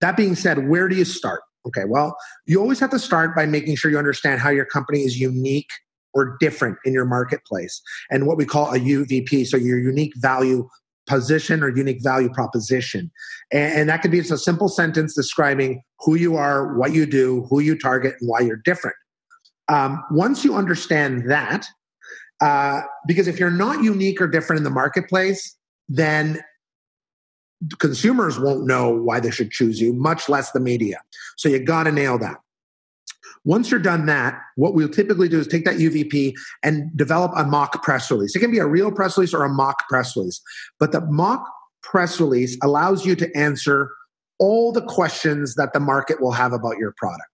That 0.00 0.16
being 0.16 0.34
said, 0.34 0.68
where 0.68 0.88
do 0.88 0.96
you 0.96 1.04
start? 1.04 1.42
Okay, 1.66 1.84
well, 1.86 2.16
you 2.46 2.60
always 2.60 2.78
have 2.80 2.90
to 2.90 2.98
start 2.98 3.34
by 3.34 3.46
making 3.46 3.76
sure 3.76 3.90
you 3.90 3.98
understand 3.98 4.40
how 4.40 4.50
your 4.50 4.66
company 4.66 5.00
is 5.00 5.18
unique 5.18 5.70
or 6.12 6.36
different 6.38 6.76
in 6.84 6.92
your 6.92 7.06
marketplace 7.06 7.80
and 8.10 8.26
what 8.26 8.36
we 8.36 8.44
call 8.44 8.72
a 8.72 8.78
UVP, 8.78 9.46
so 9.46 9.56
your 9.56 9.78
unique 9.78 10.12
value 10.16 10.68
position 11.06 11.62
or 11.62 11.68
unique 11.68 12.02
value 12.02 12.30
proposition. 12.30 13.10
And, 13.52 13.80
and 13.80 13.88
that 13.88 14.02
could 14.02 14.10
be 14.10 14.18
just 14.18 14.30
a 14.30 14.38
simple 14.38 14.68
sentence 14.68 15.14
describing 15.14 15.82
who 16.00 16.14
you 16.14 16.36
are, 16.36 16.76
what 16.76 16.92
you 16.92 17.06
do, 17.06 17.46
who 17.50 17.60
you 17.60 17.78
target, 17.78 18.14
and 18.20 18.28
why 18.28 18.40
you're 18.40 18.60
different. 18.64 18.96
Um, 19.68 20.02
once 20.10 20.44
you 20.44 20.54
understand 20.54 21.30
that, 21.30 21.66
uh, 22.40 22.82
because 23.06 23.28
if 23.28 23.38
you're 23.38 23.50
not 23.50 23.82
unique 23.82 24.20
or 24.20 24.26
different 24.26 24.58
in 24.58 24.64
the 24.64 24.70
marketplace, 24.70 25.56
then 25.88 26.42
consumers 27.78 28.38
won't 28.38 28.66
know 28.66 28.90
why 28.90 29.20
they 29.20 29.30
should 29.30 29.50
choose 29.50 29.80
you, 29.80 29.92
much 29.92 30.28
less 30.28 30.50
the 30.52 30.60
media. 30.60 31.00
So 31.36 31.48
you 31.48 31.58
got 31.60 31.84
to 31.84 31.92
nail 31.92 32.18
that. 32.18 32.36
Once 33.44 33.70
you're 33.70 33.80
done 33.80 34.06
that, 34.06 34.40
what 34.56 34.74
we'll 34.74 34.88
typically 34.88 35.28
do 35.28 35.38
is 35.38 35.46
take 35.46 35.64
that 35.64 35.76
UVP 35.76 36.34
and 36.62 36.94
develop 36.96 37.32
a 37.36 37.44
mock 37.44 37.82
press 37.82 38.10
release. 38.10 38.34
It 38.34 38.40
can 38.40 38.50
be 38.50 38.58
a 38.58 38.66
real 38.66 38.90
press 38.90 39.16
release 39.16 39.34
or 39.34 39.44
a 39.44 39.48
mock 39.48 39.86
press 39.88 40.16
release, 40.16 40.40
but 40.78 40.92
the 40.92 41.02
mock 41.02 41.46
press 41.82 42.18
release 42.20 42.56
allows 42.62 43.04
you 43.04 43.14
to 43.16 43.36
answer 43.36 43.90
all 44.38 44.72
the 44.72 44.82
questions 44.82 45.54
that 45.54 45.72
the 45.72 45.80
market 45.80 46.20
will 46.20 46.32
have 46.32 46.52
about 46.52 46.78
your 46.78 46.92
product. 46.96 47.28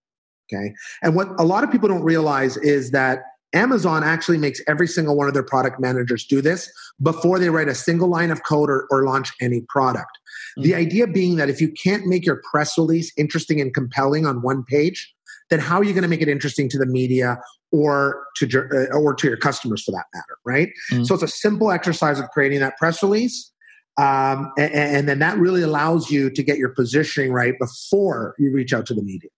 Okay. 0.53 0.73
And 1.01 1.15
what 1.15 1.29
a 1.39 1.43
lot 1.43 1.63
of 1.63 1.71
people 1.71 1.87
don't 1.87 2.03
realize 2.03 2.57
is 2.57 2.91
that 2.91 3.21
Amazon 3.53 4.03
actually 4.03 4.37
makes 4.37 4.61
every 4.67 4.87
single 4.87 5.15
one 5.15 5.27
of 5.27 5.33
their 5.33 5.43
product 5.43 5.79
managers 5.79 6.25
do 6.25 6.41
this 6.41 6.71
before 7.01 7.37
they 7.37 7.49
write 7.49 7.67
a 7.67 7.75
single 7.75 8.07
line 8.07 8.31
of 8.31 8.43
code 8.43 8.69
or, 8.69 8.87
or 8.91 9.03
launch 9.03 9.31
any 9.41 9.61
product. 9.67 10.17
Mm-hmm. 10.57 10.63
The 10.63 10.75
idea 10.75 11.07
being 11.07 11.35
that 11.37 11.49
if 11.49 11.59
you 11.59 11.71
can't 11.71 12.05
make 12.05 12.25
your 12.25 12.41
press 12.49 12.77
release 12.77 13.11
interesting 13.17 13.59
and 13.59 13.73
compelling 13.73 14.25
on 14.25 14.41
one 14.41 14.63
page, 14.63 15.13
then 15.51 15.59
how 15.59 15.77
are 15.77 15.83
you 15.83 15.93
going 15.93 16.01
to 16.01 16.07
make 16.07 16.21
it 16.21 16.29
interesting 16.29 16.67
to 16.69 16.79
the 16.79 16.85
media 16.85 17.37
or 17.71 18.25
to 18.37 18.47
uh, 18.47 18.97
or 18.97 19.13
to 19.13 19.27
your 19.27 19.37
customers 19.37 19.83
for 19.83 19.91
that 19.91 20.05
matter, 20.13 20.37
right? 20.45 20.69
Mm-hmm. 20.91 21.03
So 21.03 21.13
it's 21.13 21.23
a 21.23 21.27
simple 21.27 21.71
exercise 21.71 22.19
of 22.19 22.27
creating 22.29 22.61
that 22.61 22.77
press 22.77 23.03
release. 23.03 23.51
Um, 23.97 24.51
and, 24.57 24.73
and 24.73 25.09
then 25.09 25.19
that 25.19 25.37
really 25.37 25.61
allows 25.61 26.09
you 26.09 26.31
to 26.31 26.41
get 26.41 26.57
your 26.57 26.69
positioning 26.69 27.33
right 27.33 27.53
before 27.59 28.35
you 28.39 28.51
reach 28.51 28.73
out 28.73 28.85
to 28.87 28.93
the 28.93 29.03
media. 29.03 29.29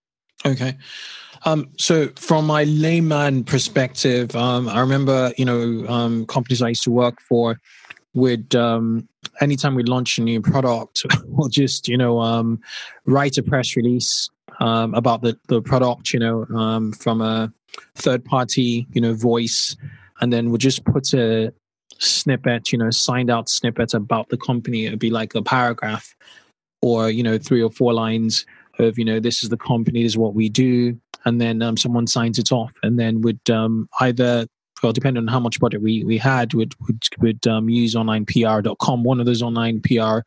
Okay. 0.46 0.76
Um, 1.44 1.70
so 1.76 2.08
from 2.16 2.46
my 2.46 2.64
layman 2.64 3.44
perspective, 3.44 4.34
um, 4.36 4.68
I 4.68 4.80
remember, 4.80 5.32
you 5.36 5.44
know, 5.44 5.86
um, 5.88 6.24
companies 6.26 6.62
I 6.62 6.68
used 6.68 6.84
to 6.84 6.90
work 6.90 7.20
for 7.20 7.60
would, 8.14 8.54
um, 8.54 9.08
anytime 9.40 9.74
we 9.74 9.82
launch 9.82 10.18
a 10.18 10.22
new 10.22 10.40
product, 10.40 11.04
we'll 11.24 11.48
just, 11.48 11.88
you 11.88 11.98
know, 11.98 12.20
um, 12.20 12.60
write 13.04 13.36
a 13.36 13.42
press 13.42 13.76
release 13.76 14.30
um, 14.60 14.94
about 14.94 15.22
the, 15.22 15.38
the 15.48 15.60
product, 15.62 16.12
you 16.12 16.20
know, 16.20 16.90
from 16.98 17.20
a 17.20 17.52
third 17.96 18.24
party, 18.24 18.86
you 18.92 19.00
know, 19.00 19.14
voice, 19.14 19.76
and 20.20 20.32
then 20.32 20.48
we'll 20.48 20.58
just 20.58 20.84
put 20.84 21.12
a 21.14 21.52
snippet, 21.98 22.72
you 22.72 22.78
know, 22.78 22.90
signed 22.90 23.30
out 23.30 23.48
snippet 23.48 23.94
about 23.94 24.28
the 24.28 24.36
company. 24.36 24.86
It'd 24.86 24.98
be 24.98 25.10
like 25.10 25.34
a 25.34 25.42
paragraph 25.42 26.14
or, 26.82 27.10
you 27.10 27.22
know, 27.22 27.38
three 27.38 27.62
or 27.62 27.70
four 27.70 27.92
lines 27.92 28.46
of, 28.78 28.98
you 28.98 29.04
know, 29.04 29.20
this 29.20 29.42
is 29.42 29.48
the 29.48 29.56
company, 29.56 30.02
this 30.02 30.12
is 30.12 30.18
what 30.18 30.34
we 30.34 30.48
do. 30.48 30.98
And 31.24 31.40
then 31.40 31.62
um, 31.62 31.76
someone 31.76 32.06
signs 32.06 32.38
it 32.38 32.52
off, 32.52 32.72
and 32.82 32.98
then 32.98 33.22
would 33.22 33.48
um, 33.48 33.88
either 34.00 34.46
well, 34.82 34.92
depending 34.92 35.22
on 35.22 35.28
how 35.28 35.40
much 35.40 35.58
budget 35.58 35.80
we, 35.80 36.04
we 36.04 36.18
had, 36.18 36.52
would 36.52 36.74
would, 36.82 37.02
would 37.18 37.46
um, 37.46 37.70
use 37.70 37.94
onlinepr.com, 37.94 39.02
one 39.02 39.20
of 39.20 39.24
those 39.24 39.40
online 39.40 39.80
PR 39.80 40.18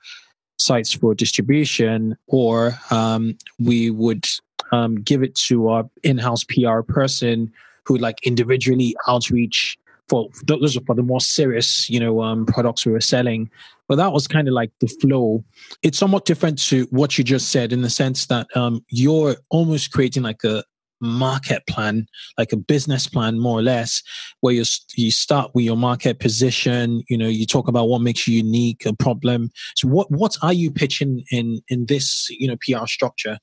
sites 0.57 0.93
for 0.93 1.13
distribution, 1.15 2.17
or 2.27 2.77
um, 2.91 3.37
we 3.59 3.89
would 3.89 4.25
um, 4.71 4.95
give 5.01 5.23
it 5.23 5.35
to 5.35 5.69
our 5.69 5.89
in-house 6.03 6.43
PR 6.43 6.81
person 6.81 7.51
who 7.85 7.97
like 7.97 8.25
individually 8.25 8.95
outreach 9.07 9.77
for 10.07 10.29
those 10.45 10.77
are 10.77 10.81
for 10.81 10.95
the 10.95 11.03
more 11.03 11.19
serious, 11.19 11.89
you 11.89 11.99
know, 11.99 12.21
um, 12.21 12.45
products 12.45 12.85
we 12.85 12.91
were 12.91 13.01
selling. 13.01 13.49
But 13.87 13.97
that 13.97 14.13
was 14.13 14.27
kind 14.27 14.47
of 14.47 14.53
like 14.53 14.71
the 14.79 14.87
flow. 14.87 15.43
It's 15.83 15.97
somewhat 15.97 16.25
different 16.25 16.59
to 16.63 16.87
what 16.91 17.17
you 17.17 17.23
just 17.23 17.49
said 17.49 17.73
in 17.73 17.81
the 17.81 17.89
sense 17.89 18.25
that 18.27 18.47
um, 18.55 18.83
you're 18.89 19.35
almost 19.49 19.91
creating 19.91 20.23
like 20.23 20.43
a, 20.43 20.63
market 20.99 21.65
plan, 21.67 22.07
like 22.37 22.51
a 22.51 22.57
business 22.57 23.07
plan, 23.07 23.39
more 23.39 23.59
or 23.59 23.63
less, 23.63 24.01
where 24.41 24.53
you 24.53 24.63
you 24.95 25.11
start 25.11 25.51
with 25.53 25.65
your 25.65 25.77
market 25.77 26.19
position. 26.19 27.03
You 27.09 27.17
know, 27.17 27.27
you 27.27 27.45
talk 27.45 27.67
about 27.67 27.89
what 27.89 28.01
makes 28.01 28.27
you 28.27 28.37
unique, 28.37 28.85
a 28.85 28.93
problem. 28.93 29.51
So, 29.75 29.87
what 29.87 30.11
what 30.11 30.37
are 30.41 30.53
you 30.53 30.71
pitching 30.71 31.23
in 31.31 31.61
in 31.69 31.85
this 31.85 32.27
you 32.29 32.47
know 32.47 32.57
PR 32.61 32.85
structure? 32.85 33.39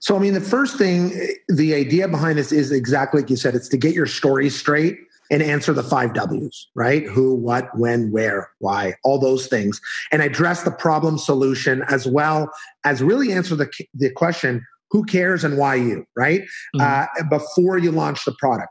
So, 0.00 0.14
I 0.14 0.20
mean, 0.20 0.34
the 0.34 0.40
first 0.40 0.78
thing, 0.78 1.12
the 1.48 1.74
idea 1.74 2.06
behind 2.06 2.38
this 2.38 2.52
is 2.52 2.70
exactly 2.70 3.22
like 3.22 3.30
you 3.30 3.36
said. 3.36 3.54
It's 3.54 3.68
to 3.68 3.76
get 3.76 3.94
your 3.94 4.06
story 4.06 4.48
straight 4.50 4.98
and 5.30 5.42
answer 5.42 5.72
the 5.72 5.82
five 5.82 6.14
W's, 6.14 6.68
right? 6.74 7.04
Who, 7.04 7.34
what, 7.34 7.68
when, 7.76 8.10
where, 8.10 8.50
why, 8.58 8.94
all 9.04 9.18
those 9.18 9.46
things, 9.46 9.80
and 10.10 10.22
address 10.22 10.62
the 10.62 10.70
problem 10.70 11.18
solution 11.18 11.84
as 11.88 12.06
well 12.06 12.50
as 12.84 13.02
really 13.02 13.32
answer 13.32 13.56
the 13.56 13.68
the 13.94 14.10
question 14.10 14.64
who 14.90 15.04
cares 15.04 15.44
and 15.44 15.58
why 15.58 15.74
you, 15.74 16.04
right? 16.16 16.42
Mm-hmm. 16.76 16.80
Uh, 16.80 17.28
before 17.28 17.78
you 17.78 17.90
launch 17.90 18.24
the 18.24 18.34
product. 18.38 18.70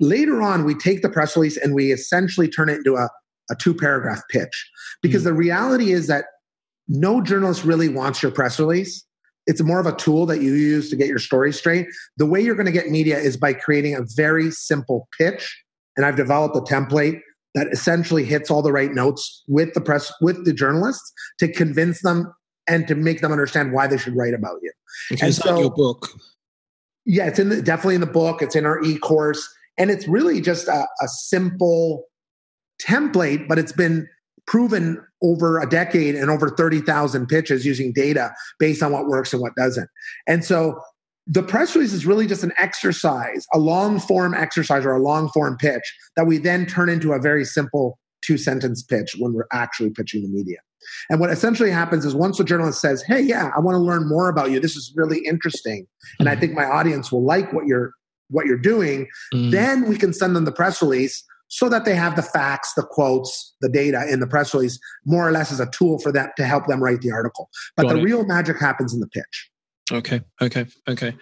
Later 0.00 0.42
on, 0.42 0.64
we 0.64 0.74
take 0.74 1.02
the 1.02 1.10
press 1.10 1.36
release 1.36 1.56
and 1.56 1.74
we 1.74 1.92
essentially 1.92 2.48
turn 2.48 2.68
it 2.68 2.76
into 2.76 2.96
a, 2.96 3.08
a 3.50 3.56
two 3.56 3.74
paragraph 3.74 4.22
pitch 4.30 4.70
because 5.02 5.22
mm-hmm. 5.22 5.30
the 5.30 5.34
reality 5.34 5.92
is 5.92 6.06
that 6.06 6.26
no 6.88 7.20
journalist 7.20 7.64
really 7.64 7.88
wants 7.88 8.22
your 8.22 8.32
press 8.32 8.58
release. 8.58 9.04
It's 9.46 9.62
more 9.62 9.80
of 9.80 9.86
a 9.86 9.94
tool 9.96 10.26
that 10.26 10.40
you 10.40 10.54
use 10.54 10.90
to 10.90 10.96
get 10.96 11.08
your 11.08 11.18
story 11.18 11.52
straight. 11.52 11.86
The 12.18 12.26
way 12.26 12.40
you're 12.40 12.54
going 12.54 12.66
to 12.66 12.72
get 12.72 12.88
media 12.88 13.18
is 13.18 13.36
by 13.36 13.52
creating 13.52 13.94
a 13.94 14.02
very 14.16 14.50
simple 14.50 15.08
pitch. 15.18 15.56
And 15.96 16.06
I've 16.06 16.16
developed 16.16 16.56
a 16.56 16.60
template 16.60 17.20
that 17.54 17.68
essentially 17.72 18.24
hits 18.24 18.50
all 18.50 18.62
the 18.62 18.72
right 18.72 18.92
notes 18.92 19.42
with 19.48 19.74
the 19.74 19.80
press, 19.80 20.12
with 20.20 20.44
the 20.44 20.52
journalists 20.52 21.12
to 21.38 21.52
convince 21.52 22.02
them 22.02 22.32
and 22.68 22.86
to 22.86 22.94
make 22.94 23.20
them 23.20 23.32
understand 23.32 23.72
why 23.72 23.86
they 23.86 23.98
should 23.98 24.16
write 24.16 24.34
about 24.34 24.58
you. 24.62 24.72
Okay, 25.12 25.26
and 25.26 25.34
so, 25.34 25.60
your 25.60 25.70
book. 25.70 26.08
Yeah, 27.06 27.26
it's 27.26 27.38
in 27.38 27.48
the, 27.48 27.62
definitely 27.62 27.96
in 27.96 28.00
the 28.00 28.06
book. 28.06 28.42
It's 28.42 28.56
in 28.56 28.66
our 28.66 28.82
e-course, 28.82 29.46
and 29.78 29.90
it's 29.90 30.06
really 30.06 30.40
just 30.40 30.68
a, 30.68 30.86
a 31.00 31.08
simple 31.08 32.04
template, 32.82 33.48
but 33.48 33.58
it's 33.58 33.72
been 33.72 34.08
proven 34.46 35.02
over 35.22 35.60
a 35.60 35.68
decade 35.68 36.14
and 36.14 36.30
over 36.30 36.50
30,000 36.50 37.26
pitches 37.26 37.66
using 37.66 37.92
data 37.92 38.32
based 38.58 38.82
on 38.82 38.92
what 38.92 39.06
works 39.06 39.32
and 39.32 39.40
what 39.42 39.54
doesn't. 39.54 39.88
And 40.26 40.44
so 40.44 40.80
the 41.26 41.42
press 41.42 41.76
release 41.76 41.92
is 41.92 42.06
really 42.06 42.26
just 42.26 42.42
an 42.42 42.52
exercise, 42.58 43.46
a 43.54 43.58
long 43.58 44.00
form 44.00 44.34
exercise 44.34 44.84
or 44.84 44.92
a 44.92 45.00
long 45.00 45.28
form 45.28 45.56
pitch 45.56 45.94
that 46.16 46.26
we 46.26 46.38
then 46.38 46.66
turn 46.66 46.88
into 46.88 47.12
a 47.12 47.20
very 47.20 47.44
simple 47.44 47.98
two 48.22 48.36
sentence 48.36 48.82
pitch 48.82 49.14
when 49.18 49.32
we're 49.32 49.46
actually 49.52 49.90
pitching 49.90 50.22
the 50.22 50.28
media. 50.28 50.58
And 51.08 51.20
what 51.20 51.30
essentially 51.30 51.70
happens 51.70 52.04
is 52.04 52.14
once 52.14 52.38
a 52.40 52.44
journalist 52.44 52.80
says, 52.80 53.02
Hey, 53.02 53.20
yeah, 53.20 53.50
I 53.56 53.60
want 53.60 53.74
to 53.74 53.80
learn 53.80 54.08
more 54.08 54.28
about 54.28 54.50
you. 54.50 54.60
This 54.60 54.76
is 54.76 54.92
really 54.96 55.20
interesting. 55.26 55.86
And 56.18 56.28
I 56.28 56.36
think 56.36 56.52
my 56.54 56.64
audience 56.64 57.10
will 57.10 57.24
like 57.24 57.52
what 57.52 57.66
you're 57.66 57.92
what 58.30 58.46
you're 58.46 58.58
doing, 58.58 59.08
mm. 59.34 59.50
then 59.50 59.88
we 59.88 59.98
can 59.98 60.12
send 60.12 60.36
them 60.36 60.44
the 60.44 60.52
press 60.52 60.80
release 60.80 61.24
so 61.48 61.68
that 61.68 61.84
they 61.84 61.96
have 61.96 62.14
the 62.14 62.22
facts, 62.22 62.72
the 62.74 62.82
quotes, 62.82 63.54
the 63.60 63.68
data 63.68 64.06
in 64.08 64.20
the 64.20 64.26
press 64.26 64.54
release, 64.54 64.78
more 65.04 65.28
or 65.28 65.32
less 65.32 65.50
as 65.50 65.58
a 65.58 65.66
tool 65.66 65.98
for 65.98 66.12
them 66.12 66.30
to 66.36 66.44
help 66.44 66.66
them 66.66 66.80
write 66.80 67.00
the 67.00 67.10
article. 67.10 67.50
But 67.76 67.84
Got 67.84 67.94
the 67.94 67.98
it. 67.98 68.04
real 68.04 68.24
magic 68.24 68.58
happens 68.58 68.94
in 68.94 69.00
the 69.00 69.08
pitch. 69.08 69.50
Okay, 69.92 70.20
okay, 70.40 70.66
okay. 70.88 71.12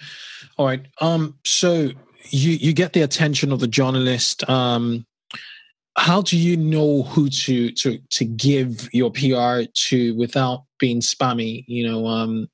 All 0.59 0.67
right. 0.67 0.87
Um, 1.01 1.39
so 1.45 1.91
you 2.31 2.53
you 2.53 2.75
get 2.75 2.93
the 2.93 3.01
attention 3.01 3.53
of 3.53 3.61
the 3.61 3.69
journalist. 3.69 4.49
Um, 4.49 5.07
how 5.99 6.23
do 6.23 6.39
you 6.39 6.57
know 6.57 7.03
who 7.03 7.29
to 7.29 7.73
to 7.73 7.99
to 8.11 8.25
give 8.25 8.89
your 8.93 9.11
PR 9.11 9.69
to 9.89 10.15
without 10.17 10.65
being 10.79 11.01
spammy? 11.01 11.65
You 11.67 11.91
know, 11.91 12.07
um, 12.07 12.49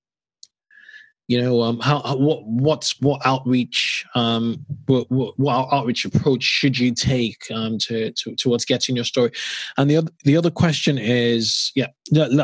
you 1.27 1.41
know, 1.41 1.63
um, 1.63 1.81
how, 1.81 2.01
how 2.03 2.17
what 2.17 2.45
what's 2.45 3.01
what 3.01 3.21
outreach 3.25 4.05
um 4.15 4.65
what, 4.87 5.11
what, 5.11 5.39
what 5.39 5.69
outreach 5.73 6.05
approach 6.05 6.43
should 6.43 6.79
you 6.79 6.95
take 6.95 7.45
um 7.53 7.79
to, 7.79 8.11
to 8.13 8.35
towards 8.37 8.65
getting 8.65 8.95
your 8.97 9.05
story? 9.05 9.31
And 9.79 9.91
the 9.91 9.97
other 9.97 10.11
the 10.25 10.37
other 10.37 10.51
question 10.51 10.99
is, 10.99 11.73
yeah, 11.75 11.87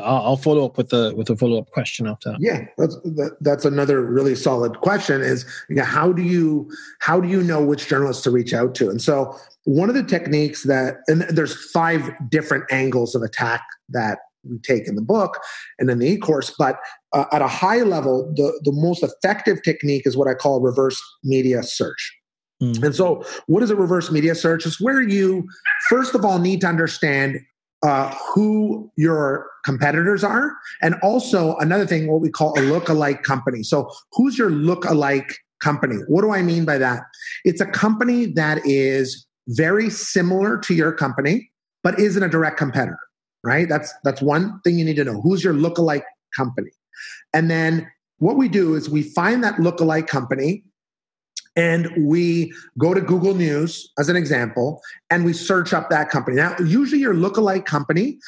I'll 0.03 0.37
follow 0.37 0.65
up 0.65 0.79
with 0.79 0.89
the 0.89 1.13
with 1.17 1.29
a 1.29 1.37
follow 1.37 1.59
up 1.59 1.71
question 1.71 2.07
after. 2.07 2.31
That. 2.31 2.41
Yeah, 2.41 2.65
that's 2.79 2.97
that, 2.97 3.37
that's 3.41 3.65
another 3.65 4.03
really 4.03 4.35
solid 4.35 4.81
question. 4.81 5.21
Is 5.21 5.45
you 5.69 5.77
know, 5.77 5.85
how 5.85 6.13
do 6.13 6.23
you 6.23 6.71
how 7.01 7.21
do 7.21 7.29
you 7.29 7.43
know 7.43 7.63
which 7.63 7.87
journalists 7.87 8.23
to 8.25 8.31
reach 8.31 8.55
out 8.55 8.75
to? 8.77 8.89
And 8.89 9.03
so 9.03 9.37
one 9.65 9.89
of 9.89 9.95
the 9.95 10.03
techniques 10.03 10.65
that, 10.65 10.97
and 11.07 11.23
there's 11.23 11.71
five 11.71 12.11
different 12.31 12.65
angles 12.71 13.15
of 13.15 13.23
attack 13.23 13.63
that 13.91 14.19
we 14.49 14.59
take 14.59 14.89
in 14.89 14.95
the 14.95 15.03
book 15.03 15.39
and 15.79 15.91
in 15.91 15.99
the 15.99 16.07
e-course, 16.07 16.55
but 16.59 16.79
uh, 17.13 17.25
at 17.33 17.43
a 17.43 17.49
high 17.49 17.83
level, 17.83 18.33
the, 18.37 18.61
the 18.65 18.73
most 18.73 19.03
effective 19.03 19.63
technique 19.63 20.07
is 20.07 20.17
what 20.17 20.29
I 20.29 20.35
call 20.35 20.61
reverse 20.61 21.01
media 21.25 21.63
search. 21.63 22.17
Mm. 22.63 22.85
And 22.85 22.95
so, 22.95 23.25
what 23.47 23.63
is 23.63 23.71
a 23.71 23.77
reverse 23.77 24.11
media 24.11 24.35
search? 24.35 24.67
It's 24.67 24.81
where 24.81 25.01
you, 25.01 25.49
first 25.89 26.15
of 26.15 26.25
all, 26.25 26.39
need 26.39 26.61
to 26.61 26.67
understand 26.67 27.41
uh, 27.83 28.15
who 28.35 28.91
your 28.97 29.47
competitors 29.65 30.23
are, 30.23 30.53
and 30.83 30.95
also 31.03 31.57
another 31.57 31.87
thing, 31.87 32.07
what 32.07 32.21
we 32.21 32.31
call 32.31 32.59
a 32.59 32.63
look-alike 32.63 33.23
company. 33.23 33.63
So, 33.63 33.91
who's 34.13 34.37
your 34.37 34.51
look-alike 34.51 35.35
company? 35.63 35.97
What 36.09 36.23
do 36.23 36.33
I 36.33 36.43
mean 36.43 36.65
by 36.65 36.79
that? 36.79 37.03
It's 37.45 37.61
a 37.61 37.67
company 37.67 38.27
that 38.27 38.61
is 38.65 39.27
very 39.49 39.89
similar 39.89 40.59
to 40.59 40.75
your 40.75 40.93
company, 40.93 41.51
but 41.83 41.99
isn't 41.99 42.23
a 42.23 42.29
direct 42.29 42.59
competitor, 42.59 42.99
right? 43.43 43.69
That's 43.69 43.93
that's 44.05 44.21
one 44.21 44.61
thing 44.65 44.79
you 44.79 44.85
need 44.85 44.97
to 44.97 45.05
know. 45.05 45.21
Who's 45.23 45.43
your 45.43 45.55
lookalike 45.55 46.05
company? 46.37 46.71
And 47.33 47.51
then 47.51 47.91
what 48.19 48.37
we 48.37 48.49
do 48.49 48.75
is 48.75 48.89
we 48.89 49.03
find 49.03 49.43
that 49.45 49.57
lookalike 49.57 50.07
company 50.07 50.65
and 51.57 51.91
we 51.99 52.53
go 52.79 52.95
to 52.95 53.01
Google 53.01 53.35
News 53.35 53.91
as 53.99 54.09
an 54.09 54.17
example 54.17 54.81
and 55.11 55.25
we 55.25 55.33
search 55.33 55.73
up 55.73 55.91
that 55.91 56.11
company. 56.11 56.37
Now, 56.37 56.55
usually 56.59 57.01
your 57.01 57.15
lookalike 57.15 57.65
company 57.65 58.19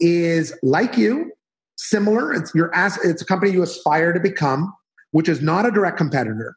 is 0.00 0.52
like 0.62 0.96
you, 0.96 1.32
similar. 1.76 2.32
It's 2.32 2.54
your 2.54 2.70
it's 2.74 3.22
a 3.22 3.24
company 3.24 3.52
you 3.52 3.62
aspire 3.62 4.12
to 4.12 4.20
become, 4.20 4.72
which 5.12 5.28
is 5.28 5.42
not 5.42 5.66
a 5.66 5.70
direct 5.70 5.96
competitor, 5.96 6.56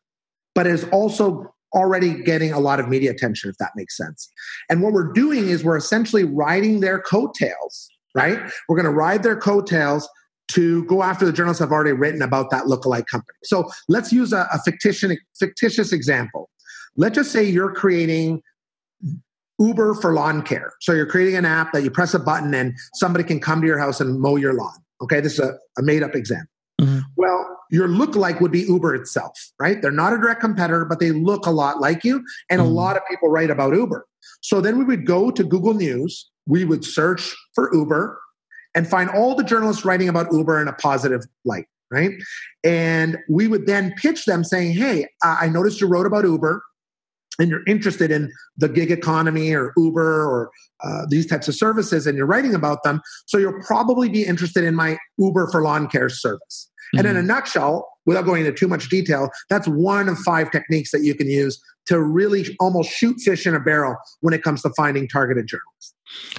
but 0.56 0.66
is 0.66 0.86
also 0.86 1.54
already 1.74 2.24
getting 2.24 2.54
a 2.54 2.60
lot 2.60 2.80
of 2.80 2.88
media 2.88 3.12
attention, 3.12 3.50
if 3.50 3.58
that 3.58 3.72
makes 3.76 3.98
sense. 3.98 4.32
And 4.70 4.82
what 4.82 4.94
we're 4.94 5.12
doing 5.12 5.50
is 5.50 5.64
we're 5.64 5.78
essentially 5.78 6.24
riding 6.24 6.80
their 6.80 7.00
coattails, 7.00 7.90
right? 8.16 8.40
We're 8.68 8.78
going 8.78 8.86
to 8.86 8.98
ride 8.98 9.24
their 9.24 9.36
coattails 9.36 10.10
to 10.50 10.86
go 10.86 11.02
after 11.02 11.26
the 11.26 11.34
journalists 11.34 11.60
have 11.60 11.72
already 11.72 11.92
written 11.92 12.22
about 12.22 12.50
that 12.52 12.66
lookalike 12.66 13.08
company. 13.08 13.38
So 13.44 13.70
let's 13.88 14.12
use 14.12 14.32
a, 14.34 14.48
a 14.54 14.60
fictitious, 14.64 15.18
fictitious 15.38 15.92
example. 15.92 16.50
Let's 16.96 17.16
just 17.16 17.32
say 17.32 17.44
you're 17.44 17.74
creating 17.74 18.42
Uber 19.60 19.96
for 19.96 20.14
lawn 20.14 20.42
care. 20.42 20.74
So 20.82 20.94
you're 20.94 21.06
creating 21.06 21.36
an 21.36 21.46
app 21.46 21.74
that 21.74 21.84
you 21.84 21.92
press 21.92 22.14
a 22.14 22.20
button 22.20 22.54
and 22.54 22.74
somebody 22.94 23.24
can 23.24 23.40
come 23.40 23.62
to 23.62 23.68
your 23.68 23.80
house 23.80 24.00
and 24.02 24.20
mow 24.20 24.36
your 24.36 24.54
lawn. 24.54 24.78
Okay, 25.02 25.20
this 25.20 25.34
is 25.34 25.40
a, 25.40 25.58
a 25.78 25.82
made 25.82 26.04
up 26.04 26.16
example. 26.16 26.50
Mm-hmm. 26.82 27.00
Well, 27.16 27.60
your 27.72 27.88
look-like 27.88 28.40
would 28.42 28.52
be 28.52 28.62
Uber 28.62 28.96
itself, 28.96 29.38
right? 29.60 29.82
They're 29.82 29.92
not 29.92 30.14
a 30.14 30.18
direct 30.18 30.42
competitor, 30.42 30.86
but 30.86 31.00
they 31.00 31.12
look 31.12 31.46
a 31.46 31.52
lot 31.52 31.80
like 31.80 32.04
you. 32.04 32.24
And 32.50 32.62
mm-hmm. 32.62 32.70
a 32.70 32.74
lot 32.74 32.98
of 32.98 33.04
people 33.10 33.30
write 33.30 33.50
about 33.50 33.74
Uber. 33.74 34.06
So 34.42 34.62
then 34.62 34.78
we 34.78 34.84
would 34.86 35.06
go 35.06 35.32
to 35.32 35.44
Google 35.44 35.74
News, 35.74 36.30
we 36.46 36.66
would 36.66 36.86
search 36.86 37.36
for 37.54 37.74
Uber 37.74 38.20
and 38.76 38.88
find 38.88 39.10
all 39.10 39.36
the 39.36 39.44
journalists 39.44 39.86
writing 39.86 40.10
about 40.10 40.32
Uber 40.32 40.62
in 40.62 40.68
a 40.68 40.74
positive 40.74 41.22
light, 41.46 41.66
right? 41.90 42.12
And 42.64 43.18
we 43.30 43.48
would 43.48 43.66
then 43.66 43.94
pitch 43.98 44.26
them 44.26 44.44
saying, 44.44 44.74
hey, 44.74 45.08
I 45.24 45.48
noticed 45.48 45.82
you 45.82 45.88
wrote 45.88 46.06
about 46.06 46.26
Uber 46.26 46.62
and 47.40 47.50
you're 47.50 47.66
interested 47.66 48.12
in 48.12 48.32
the 48.58 48.70
gig 48.70 48.92
economy 48.92 49.54
or 49.54 49.74
Uber 49.78 50.26
or 50.26 50.52
uh, 50.84 51.06
these 51.10 51.26
types 51.26 51.48
of 51.48 51.56
services 51.56 52.06
and 52.06 52.18
you're 52.18 52.28
writing 52.28 52.54
about 52.54 52.84
them, 52.84 53.02
so 53.26 53.38
you'll 53.38 53.62
probably 53.66 54.10
be 54.10 54.24
interested 54.24 54.64
in 54.64 54.76
my 54.76 54.98
Uber 55.18 55.50
for 55.52 55.62
lawn 55.64 55.88
care 55.88 56.10
service. 56.10 56.70
Mm-hmm. 56.94 57.00
And 57.00 57.08
in 57.08 57.16
a 57.16 57.20
mm-hmm. 57.20 57.28
nutshell, 57.28 57.90
without 58.06 58.26
going 58.26 58.46
into 58.46 58.58
too 58.58 58.68
much 58.68 58.90
detail, 58.90 59.30
that's 59.50 59.68
one 59.68 60.10
of 60.10 60.18
five 60.20 60.52
techniques 60.52 60.92
that 60.92 61.02
you 61.02 61.16
can 61.16 61.28
use 61.28 61.60
to 61.88 62.02
really 62.02 62.56
almost 62.60 62.90
shoot 62.90 63.20
fish 63.20 63.46
in 63.46 63.56
a 63.56 63.60
barrel 63.60 63.96
when 64.22 64.34
it 64.34 64.44
comes 64.44 64.62
to 64.64 64.72
finding 64.76 65.08
targeted 65.08 65.48
journalists. 65.48 65.96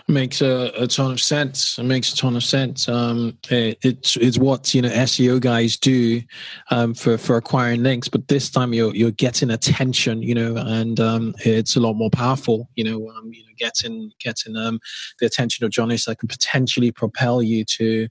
Makes 0.09 0.41
a, 0.41 0.73
a, 0.76 0.87
ton 0.87 1.11
of 1.11 1.21
sense. 1.21 1.79
It 1.79 1.83
makes 1.85 2.12
a 2.12 2.17
ton 2.17 2.37
of 2.37 2.45
sense. 2.45 2.88
Um, 2.88 3.37
it, 3.50 3.79
it's 3.83 4.17
it's 4.17 4.38
what 4.38 4.73
you 4.73 4.81
know 4.81 4.88
SEO 4.88 5.41
guys 5.41 5.76
do 5.76 6.23
um, 6.71 6.95
for 6.95 7.19
for 7.19 7.37
acquiring 7.37 7.83
links, 7.83 8.09
but 8.09 8.29
this 8.29 8.49
time 8.49 8.73
you're 8.73 8.95
you're 8.95 9.11
getting 9.11 9.50
attention, 9.50 10.23
you 10.23 10.35
know, 10.35 10.57
and 10.57 11.00
um, 11.00 11.35
it's 11.45 11.76
a 11.76 11.81
lot 11.81 11.95
more 11.95 12.11
powerful. 12.11 12.69
You 12.76 12.85
know, 12.85 13.11
um, 13.11 13.33
you 13.33 13.43
know, 13.43 13.53
getting 13.59 14.12
getting 14.21 14.57
um, 14.57 14.79
the 15.19 15.26
attention 15.26 15.65
of 15.65 15.73
journalists 15.73 16.07
that 16.07 16.21
can 16.21 16.29
potentially 16.29 16.93
propel 16.93 17.43
you 17.43 17.65
to, 17.65 18.09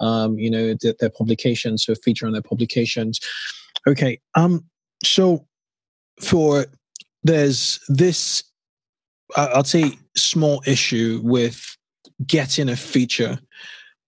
um, 0.00 0.38
you 0.38 0.50
know, 0.50 0.74
their, 0.80 0.94
their 0.98 1.10
publications 1.10 1.88
or 1.88 1.94
feature 1.94 2.26
on 2.26 2.32
their 2.32 2.42
publications. 2.42 3.20
Okay, 3.86 4.20
um, 4.34 4.64
so 5.04 5.46
for 6.20 6.66
there's 7.22 7.80
this 7.88 8.42
I'll 9.36 9.64
say 9.64 9.92
small 10.16 10.62
issue 10.66 11.20
with 11.22 11.76
getting 12.26 12.68
a 12.68 12.76
feature. 12.76 13.38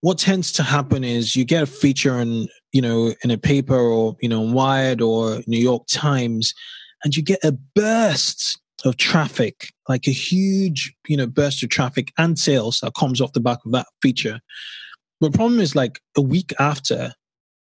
What 0.00 0.18
tends 0.18 0.52
to 0.54 0.62
happen 0.62 1.04
is 1.04 1.36
you 1.36 1.44
get 1.44 1.62
a 1.62 1.66
feature 1.66 2.18
in, 2.18 2.48
you 2.72 2.82
know, 2.82 3.14
in 3.22 3.30
a 3.30 3.38
paper 3.38 3.78
or, 3.78 4.16
you 4.20 4.28
know, 4.28 4.40
Wired 4.40 5.00
or 5.00 5.40
New 5.46 5.60
York 5.60 5.84
Times, 5.88 6.52
and 7.04 7.16
you 7.16 7.22
get 7.22 7.44
a 7.44 7.52
burst 7.52 8.60
of 8.84 8.96
traffic, 8.96 9.68
like 9.88 10.08
a 10.08 10.12
huge, 10.12 10.92
you 11.06 11.16
know, 11.16 11.26
burst 11.26 11.62
of 11.62 11.68
traffic 11.68 12.12
and 12.18 12.38
sales 12.38 12.80
that 12.80 12.94
comes 12.94 13.20
off 13.20 13.32
the 13.32 13.40
back 13.40 13.58
of 13.64 13.72
that 13.72 13.86
feature. 14.00 14.40
The 15.20 15.30
problem 15.30 15.60
is 15.60 15.76
like 15.76 16.00
a 16.16 16.20
week 16.20 16.52
after, 16.58 17.12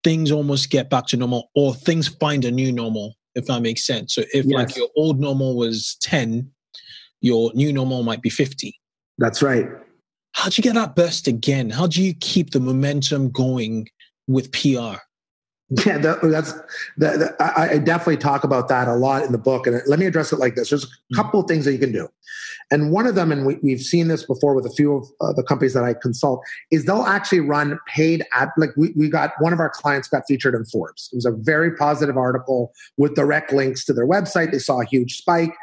things 0.05 0.31
almost 0.31 0.71
get 0.71 0.89
back 0.89 1.09
to 1.09 1.17
normal 1.17 1.51
or 1.55 1.75
things 1.75 2.09
find 2.09 2.45
a 2.45 2.51
new 2.51 2.71
normal, 2.73 3.17
if 3.35 3.47
that 3.47 3.63
makes 3.63 3.87
sense. 3.87 4.15
So 4.15 4.23
if 4.35 4.45
yes. 4.45 4.53
like 4.53 4.77
your 4.77 4.89
old 4.97 5.21
normal 5.21 5.57
was 5.57 5.97
10, 6.03 6.51
your 7.21 7.51
new 7.55 7.73
normal 7.73 8.03
might 8.03 8.23
be 8.23 8.31
50. 8.31 8.75
That's 9.19 9.43
right. 9.43 9.67
How 10.33 10.49
do 10.49 10.55
you 10.57 10.63
get 10.63 10.75
that 10.75 10.97
burst 10.97 11.27
again? 11.27 11.71
How 11.71 11.87
do 11.87 12.03
you 12.03 12.15
keep 12.15 12.51
the 12.51 12.61
momentum 12.61 13.31
going 13.31 13.89
with 14.27 14.53
PR? 14.53 14.99
Yeah, 15.87 15.99
that, 15.99 16.21
that's 16.23 16.53
that, 16.97 17.37
I, 17.39 17.75
I, 17.75 17.79
definitely 17.79 18.17
talk 18.17 18.43
about 18.43 18.67
that 18.69 18.89
a 18.89 18.95
lot 18.95 19.23
in 19.23 19.31
the 19.31 19.39
book. 19.39 19.69
And 19.69 19.81
let 19.87 20.01
me 20.01 20.07
address 20.07 20.33
it 20.33 20.41
like 20.41 20.57
this: 20.57 20.71
There's 20.71 20.83
a 20.83 20.89
mm-hmm. 20.89 21.15
couple 21.15 21.41
of 21.41 21.47
things 21.47 21.65
that 21.65 21.73
you 21.73 21.79
can 21.79 21.93
do, 21.93 22.09
and 22.73 22.91
one 22.91 23.07
of 23.07 23.15
them, 23.15 23.31
and 23.31 23.47
we, 23.47 23.71
have 23.71 23.81
seen 23.81 24.09
this 24.09 24.25
before 24.25 24.55
with 24.55 24.67
a 24.67 24.71
few 24.71 24.97
of 24.97 25.07
uh, 25.21 25.33
the 25.33 25.45
companies 25.45 25.75
that 25.75 25.85
I 25.85 25.95
consult, 25.95 26.41
is 26.73 26.87
they'll 26.87 27.05
actually 27.05 27.41
run 27.41 27.79
paid 27.87 28.25
ad. 28.33 28.49
Like 28.57 28.71
we, 28.77 28.93
we 28.97 29.09
got 29.09 29.33
one 29.39 29.53
of 29.53 29.61
our 29.61 29.71
clients 29.71 30.09
got 30.09 30.25
featured 30.27 30.57
in 30.57 30.65
Forbes. 30.65 31.09
It 31.13 31.17
was 31.17 31.25
a 31.25 31.31
very 31.33 31.77
positive 31.77 32.17
article 32.17 32.73
with 32.97 33.15
direct 33.15 33.53
links 33.53 33.85
to 33.85 33.93
their 33.93 34.09
website. 34.09 34.51
They 34.51 34.59
saw 34.59 34.81
a 34.81 34.85
huge 34.85 35.19
spike. 35.19 35.55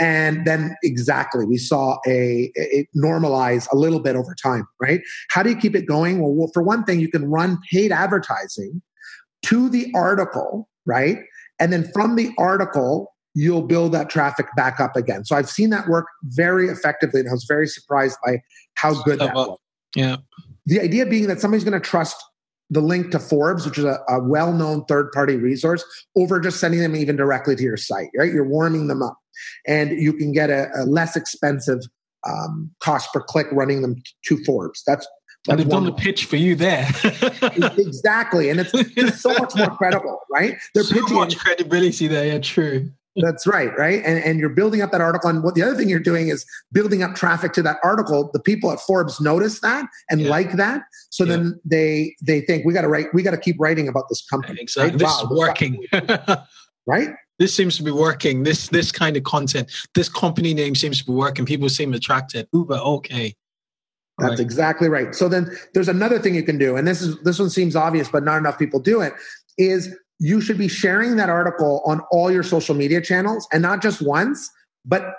And 0.00 0.46
then 0.46 0.76
exactly, 0.84 1.44
we 1.44 1.58
saw 1.58 1.98
a 2.06 2.52
it 2.54 2.86
normalize 2.96 3.66
a 3.72 3.76
little 3.76 3.98
bit 3.98 4.14
over 4.14 4.36
time, 4.40 4.68
right? 4.80 5.00
How 5.30 5.42
do 5.42 5.50
you 5.50 5.56
keep 5.56 5.74
it 5.74 5.86
going? 5.86 6.20
Well, 6.20 6.32
well, 6.32 6.50
for 6.54 6.62
one 6.62 6.84
thing, 6.84 7.00
you 7.00 7.10
can 7.10 7.28
run 7.28 7.58
paid 7.72 7.90
advertising 7.90 8.80
to 9.46 9.68
the 9.68 9.92
article, 9.94 10.68
right? 10.86 11.18
And 11.58 11.72
then 11.72 11.90
from 11.92 12.16
the 12.16 12.30
article, 12.38 13.14
you'll 13.34 13.62
build 13.62 13.92
that 13.92 14.10
traffic 14.10 14.46
back 14.56 14.80
up 14.80 14.96
again. 14.96 15.24
So 15.24 15.36
I've 15.36 15.48
seen 15.48 15.70
that 15.70 15.88
work 15.88 16.06
very 16.24 16.68
effectively, 16.68 17.20
and 17.20 17.28
I 17.28 17.32
was 17.32 17.44
very 17.44 17.66
surprised 17.66 18.18
by 18.24 18.42
how 18.74 19.02
good 19.02 19.20
that 19.20 19.34
was. 19.34 19.58
Yeah. 19.94 20.16
The 20.66 20.80
idea 20.80 21.06
being 21.06 21.28
that 21.28 21.40
somebody's 21.40 21.64
going 21.64 21.80
to 21.80 21.86
trust 21.88 22.16
the 22.70 22.80
link 22.80 23.10
to 23.12 23.18
Forbes, 23.18 23.64
which 23.64 23.78
is 23.78 23.84
a, 23.84 24.00
a 24.08 24.22
well 24.22 24.52
known 24.52 24.84
third 24.86 25.10
party 25.12 25.36
resource, 25.36 25.84
over 26.16 26.40
just 26.40 26.60
sending 26.60 26.80
them 26.80 26.94
even 26.96 27.16
directly 27.16 27.56
to 27.56 27.62
your 27.62 27.76
site, 27.76 28.08
right? 28.16 28.32
You're 28.32 28.48
warming 28.48 28.88
them 28.88 29.02
up. 29.02 29.16
And 29.66 29.92
you 29.92 30.12
can 30.12 30.32
get 30.32 30.50
a, 30.50 30.66
a 30.76 30.84
less 30.84 31.16
expensive 31.16 31.80
um, 32.28 32.70
cost 32.80 33.12
per 33.12 33.20
click 33.20 33.46
running 33.52 33.82
them 33.82 33.96
to 34.26 34.44
Forbes. 34.44 34.82
That's 34.86 35.06
and 35.48 35.58
they've 35.58 35.68
done 35.68 35.84
the 35.84 35.92
pitch 35.92 36.26
for 36.26 36.36
you 36.36 36.54
there. 36.54 36.88
exactly. 37.78 38.50
And 38.50 38.60
it's 38.60 38.72
just 38.94 39.20
so 39.20 39.30
much 39.34 39.54
more 39.56 39.70
credible, 39.76 40.20
right? 40.30 40.56
They're 40.74 40.84
so 40.84 40.94
pitching 40.94 41.16
much 41.16 41.38
credibility 41.38 42.06
there. 42.06 42.26
Yeah, 42.26 42.38
true. 42.38 42.90
That's 43.16 43.46
right, 43.46 43.76
right? 43.76 44.02
And, 44.04 44.22
and 44.22 44.38
you're 44.38 44.48
building 44.48 44.80
up 44.80 44.92
that 44.92 45.00
article. 45.00 45.28
And 45.28 45.42
what 45.42 45.54
the 45.54 45.62
other 45.62 45.74
thing 45.74 45.88
you're 45.88 45.98
doing 45.98 46.28
is 46.28 46.46
building 46.72 47.02
up 47.02 47.14
traffic 47.14 47.52
to 47.54 47.62
that 47.62 47.78
article. 47.82 48.30
The 48.32 48.40
people 48.40 48.70
at 48.70 48.80
Forbes 48.80 49.20
notice 49.20 49.60
that 49.60 49.86
and 50.10 50.20
yeah. 50.20 50.30
like 50.30 50.52
that. 50.52 50.82
So 51.10 51.24
yeah. 51.24 51.36
then 51.36 51.60
they 51.64 52.14
they 52.24 52.40
think 52.42 52.64
we 52.64 52.72
gotta 52.72 52.88
write, 52.88 53.06
we 53.12 53.22
gotta 53.22 53.38
keep 53.38 53.56
writing 53.58 53.88
about 53.88 54.04
this 54.08 54.24
company. 54.26 54.60
Exactly. 54.60 54.90
Right? 54.90 54.98
This 54.98 55.08
wow, 55.08 55.30
is 55.30 55.38
working. 55.38 55.84
right? 56.86 57.08
This 57.38 57.54
seems 57.54 57.76
to 57.76 57.82
be 57.82 57.90
working. 57.90 58.42
This 58.42 58.68
this 58.68 58.92
kind 58.92 59.16
of 59.16 59.24
content, 59.24 59.70
this 59.94 60.08
company 60.08 60.54
name 60.54 60.74
seems 60.74 60.98
to 60.98 61.04
be 61.04 61.12
working. 61.12 61.44
People 61.44 61.68
seem 61.68 61.94
attracted. 61.94 62.48
Uber, 62.52 62.76
okay. 62.76 63.34
That's 64.18 64.30
right. 64.30 64.40
exactly 64.40 64.88
right. 64.88 65.14
So 65.14 65.28
then 65.28 65.56
there's 65.74 65.88
another 65.88 66.18
thing 66.18 66.34
you 66.34 66.42
can 66.42 66.58
do, 66.58 66.76
and 66.76 66.86
this 66.86 67.00
is 67.02 67.20
this 67.22 67.38
one 67.38 67.50
seems 67.50 67.76
obvious, 67.76 68.08
but 68.08 68.24
not 68.24 68.38
enough 68.38 68.58
people 68.58 68.80
do 68.80 69.00
it, 69.00 69.12
is 69.58 69.94
you 70.18 70.40
should 70.40 70.58
be 70.58 70.68
sharing 70.68 71.16
that 71.16 71.28
article 71.28 71.82
on 71.86 72.00
all 72.10 72.30
your 72.30 72.42
social 72.42 72.74
media 72.74 73.00
channels 73.00 73.46
and 73.52 73.62
not 73.62 73.80
just 73.80 74.02
once, 74.02 74.50
but 74.84 75.14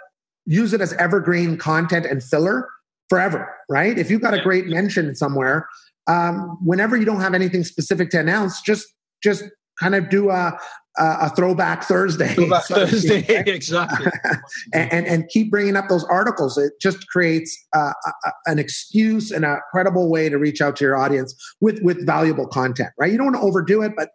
use 0.46 0.74
it 0.74 0.82
as 0.82 0.94
evergreen 0.94 1.58
content 1.58 2.06
and 2.06 2.22
filler 2.22 2.68
forever, 3.08 3.50
right? 3.70 3.98
If 3.98 4.12
you've 4.12 4.22
got 4.22 4.34
a 4.34 4.42
great 4.42 4.68
mention 4.68 5.16
somewhere, 5.16 5.68
um, 6.08 6.58
whenever 6.64 6.98
you 6.98 7.06
don't 7.06 7.22
have 7.22 7.34
anything 7.34 7.64
specific 7.64 8.10
to 8.12 8.20
announce, 8.20 8.62
just 8.62 8.88
just 9.24 9.44
kind 9.80 9.96
of 9.96 10.10
do 10.10 10.30
a 10.30 10.58
a 10.98 11.30
throwback 11.36 11.84
Thursday. 11.84 12.34
Throwback 12.34 12.64
so 12.66 12.76
Thursday, 12.76 13.26
right? 13.30 13.48
exactly. 13.48 14.12
and, 14.74 14.92
and, 14.92 15.08
and 15.08 15.30
keep 15.30 15.52
bringing 15.52 15.76
up 15.76 15.88
those 15.88 16.04
articles. 16.06 16.58
It 16.58 16.74
just 16.82 17.08
creates 17.08 17.58
uh, 17.76 17.94
a, 18.06 18.32
an 18.48 18.60
excuse 18.60 19.32
and 19.32 19.46
a 19.46 19.60
credible 19.72 20.10
way 20.10 20.30
to 20.30 20.38
reach 20.38 20.62
out 20.62 20.76
to 20.78 20.86
your 20.86 20.98
audience 20.98 21.36
with 21.62 21.82
with 21.82 22.06
valuable 22.06 22.48
content. 22.48 22.90
Right? 23.00 23.12
You 23.12 23.18
don't 23.18 23.28
want 23.28 23.38
to 23.38 23.42
overdo 23.42 23.82
it, 23.82 23.94
but 23.96 24.10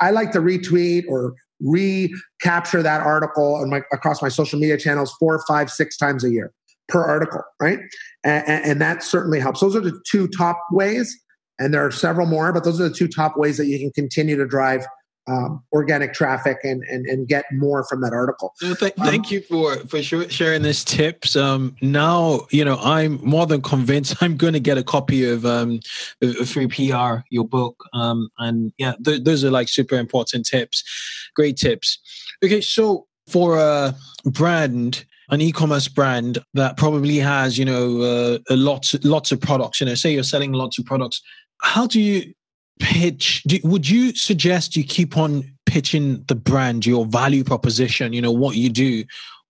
I, 0.00 0.10
like 0.10 0.32
to 0.32 0.38
retweet 0.38 1.04
or 1.08 1.34
recapture 1.60 2.82
that 2.82 3.00
article 3.00 3.64
my, 3.66 3.82
across 3.92 4.22
my 4.22 4.28
social 4.28 4.58
media 4.58 4.76
channels 4.76 5.12
four, 5.18 5.42
five, 5.48 5.70
six 5.70 5.96
times 5.96 6.24
a 6.24 6.30
year 6.30 6.52
per 6.88 7.02
article, 7.02 7.42
right? 7.60 7.80
And, 8.24 8.46
and, 8.46 8.80
that 8.80 9.02
certainly 9.02 9.40
helps. 9.40 9.60
Those 9.60 9.74
are 9.74 9.80
the 9.80 10.00
two 10.08 10.28
top 10.28 10.58
ways, 10.70 11.18
and 11.58 11.74
there 11.74 11.84
are 11.84 11.90
several 11.90 12.26
more, 12.26 12.52
but 12.52 12.62
those 12.62 12.80
are 12.80 12.88
the 12.88 12.94
two 12.94 13.08
top 13.08 13.36
ways 13.36 13.56
that 13.56 13.66
you 13.66 13.78
can 13.78 13.90
continue 13.90 14.36
to 14.36 14.46
drive 14.46 14.86
um, 15.28 15.62
organic 15.72 16.14
traffic 16.14 16.58
and, 16.62 16.82
and 16.84 17.06
and 17.06 17.28
get 17.28 17.44
more 17.52 17.84
from 17.84 18.00
that 18.02 18.12
article. 18.12 18.54
th- 18.60 18.82
um, 18.82 19.06
thank 19.06 19.30
you 19.30 19.40
for 19.40 19.76
for 19.86 20.02
sharing 20.02 20.62
this 20.62 20.84
tips. 20.84 21.36
Um, 21.36 21.76
now 21.80 22.46
you 22.50 22.64
know 22.64 22.78
I'm 22.80 23.20
more 23.24 23.46
than 23.46 23.62
convinced 23.62 24.16
I'm 24.22 24.36
going 24.36 24.52
to 24.52 24.60
get 24.60 24.78
a 24.78 24.84
copy 24.84 25.28
of 25.28 25.44
um, 25.44 25.80
Free 26.44 26.68
PR, 26.68 27.18
your 27.30 27.46
book, 27.46 27.82
um, 27.92 28.28
and 28.38 28.72
yeah, 28.78 28.94
th- 29.04 29.24
those 29.24 29.44
are 29.44 29.50
like 29.50 29.68
super 29.68 29.96
important 29.96 30.46
tips, 30.46 30.84
great 31.34 31.56
tips. 31.56 31.98
Okay, 32.44 32.60
so 32.60 33.06
for 33.26 33.58
a 33.58 33.94
brand 34.24 35.04
an 35.28 35.40
e-commerce 35.40 35.88
brand 35.88 36.38
that 36.54 36.76
probably 36.76 37.16
has 37.16 37.58
you 37.58 37.64
know 37.64 38.00
uh, 38.00 38.38
a 38.48 38.56
lot 38.56 38.94
lots 39.02 39.32
of 39.32 39.40
products 39.40 39.80
you 39.80 39.86
know 39.86 39.94
say 39.94 40.12
you're 40.12 40.22
selling 40.22 40.52
lots 40.52 40.78
of 40.78 40.84
products 40.84 41.20
how 41.62 41.86
do 41.86 42.00
you 42.00 42.32
pitch. 42.78 43.42
Do, 43.44 43.58
would 43.64 43.88
you 43.88 44.14
suggest 44.14 44.76
you 44.76 44.84
keep 44.84 45.16
on 45.16 45.44
pitching 45.66 46.22
the 46.28 46.34
brand 46.34 46.86
your 46.86 47.04
value 47.06 47.42
proposition 47.42 48.12
you 48.12 48.22
know 48.22 48.32
what 48.32 48.56
you 48.56 48.70
do? 48.70 49.04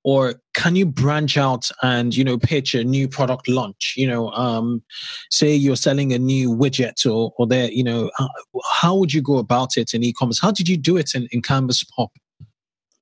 Or 0.05 0.37
can 0.55 0.77
you 0.77 0.87
branch 0.87 1.37
out 1.37 1.69
and 1.83 2.17
you 2.17 2.23
know 2.23 2.39
pitch 2.39 2.75
a 2.75 2.85
new 2.85 3.09
product 3.09 3.49
launch? 3.49 3.95
You 3.97 4.07
know 4.09 4.31
um 4.31 4.83
say 5.31 5.55
you're 5.55 5.77
selling 5.77 6.13
a 6.13 6.19
new 6.19 6.55
widget 6.55 7.05
or 7.05 7.33
or 7.37 7.47
there 7.47 7.71
you 7.71 7.85
know 7.85 8.11
how, 8.17 8.29
how, 8.73 8.97
would 8.97 9.13
you 9.13 9.23
go 9.23 9.39
about 9.39 9.77
it 9.77 9.95
in 9.95 10.05
e-commerce? 10.05 10.41
How 10.41 10.53
did 10.53 10.69
you 10.69 10.77
do 10.77 10.97
it 10.97 11.15
in, 11.15 11.29
in 11.33 11.43
canvas 11.43 11.85
pop? 11.85 12.13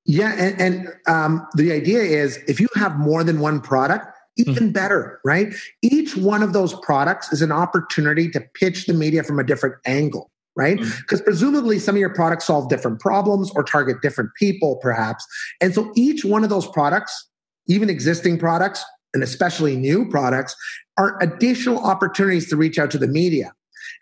Yeah, 0.07 0.33
and, 0.37 0.61
and 0.61 0.87
um, 1.07 1.47
the 1.55 1.71
idea 1.71 2.01
is 2.01 2.37
if 2.47 2.59
you 2.59 2.67
have 2.75 2.97
more 2.97 3.23
than 3.23 3.39
one 3.39 3.59
product, 3.59 4.14
even 4.37 4.55
mm-hmm. 4.55 4.69
better, 4.69 5.19
right? 5.23 5.53
Each 5.81 6.15
one 6.15 6.43
of 6.43 6.53
those 6.53 6.73
products 6.81 7.31
is 7.31 7.41
an 7.41 7.51
opportunity 7.51 8.29
to 8.31 8.41
pitch 8.53 8.85
the 8.85 8.93
media 8.93 9.23
from 9.23 9.39
a 9.39 9.43
different 9.43 9.75
angle, 9.85 10.31
right? 10.55 10.77
Because 10.77 11.19
mm-hmm. 11.19 11.25
presumably 11.25 11.79
some 11.79 11.95
of 11.95 11.99
your 11.99 12.13
products 12.13 12.45
solve 12.45 12.69
different 12.69 12.99
problems 12.99 13.51
or 13.55 13.63
target 13.63 14.01
different 14.01 14.31
people, 14.37 14.77
perhaps. 14.77 15.25
And 15.61 15.73
so 15.73 15.91
each 15.95 16.25
one 16.25 16.43
of 16.43 16.49
those 16.49 16.67
products, 16.67 17.27
even 17.67 17.89
existing 17.89 18.37
products, 18.37 18.83
and 19.13 19.23
especially 19.23 19.77
new 19.77 20.09
products, 20.09 20.55
are 20.97 21.17
additional 21.21 21.79
opportunities 21.79 22.49
to 22.49 22.57
reach 22.57 22.77
out 22.77 22.91
to 22.91 22.97
the 22.97 23.07
media. 23.07 23.53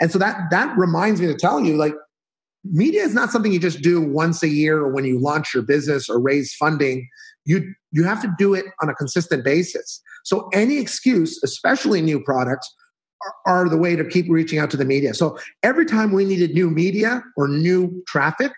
And 0.02 0.12
so 0.12 0.18
that 0.20 0.50
that 0.50 0.76
reminds 0.78 1.22
me 1.22 1.28
to 1.28 1.36
tell 1.36 1.60
you, 1.60 1.76
like, 1.76 1.94
media 2.64 3.04
is 3.04 3.14
not 3.14 3.30
something 3.30 3.52
you 3.52 3.60
just 3.60 3.82
do 3.82 4.02
once 4.02 4.42
a 4.42 4.48
year 4.48 4.80
or 4.80 4.92
when 4.92 5.06
you 5.06 5.20
launch 5.20 5.54
your 5.54 5.64
business 5.64 6.10
or 6.10 6.20
raise 6.20 6.54
funding. 6.56 7.08
You 7.46 7.74
you 7.92 8.04
have 8.06 8.22
to 8.22 8.34
do 8.38 8.54
it 8.54 8.66
on 8.82 8.90
a 8.90 8.96
consistent 8.96 9.44
basis. 9.44 10.02
So 10.24 10.50
any 10.54 10.78
excuse, 10.80 11.42
especially 11.44 12.02
new 12.02 12.20
products, 12.22 12.74
are, 13.46 13.64
are 13.64 13.70
the 13.70 13.78
way 13.78 13.96
to 13.96 14.04
keep 14.04 14.26
reaching 14.30 14.60
out 14.60 14.72
to 14.72 14.78
the 14.78 14.86
media. 14.86 15.14
So 15.14 15.38
every 15.62 15.86
time 15.86 16.12
we 16.12 16.26
needed 16.26 16.54
new 16.54 16.70
media 16.70 17.24
or 17.38 17.48
new 17.48 18.04
traffic, 18.08 18.52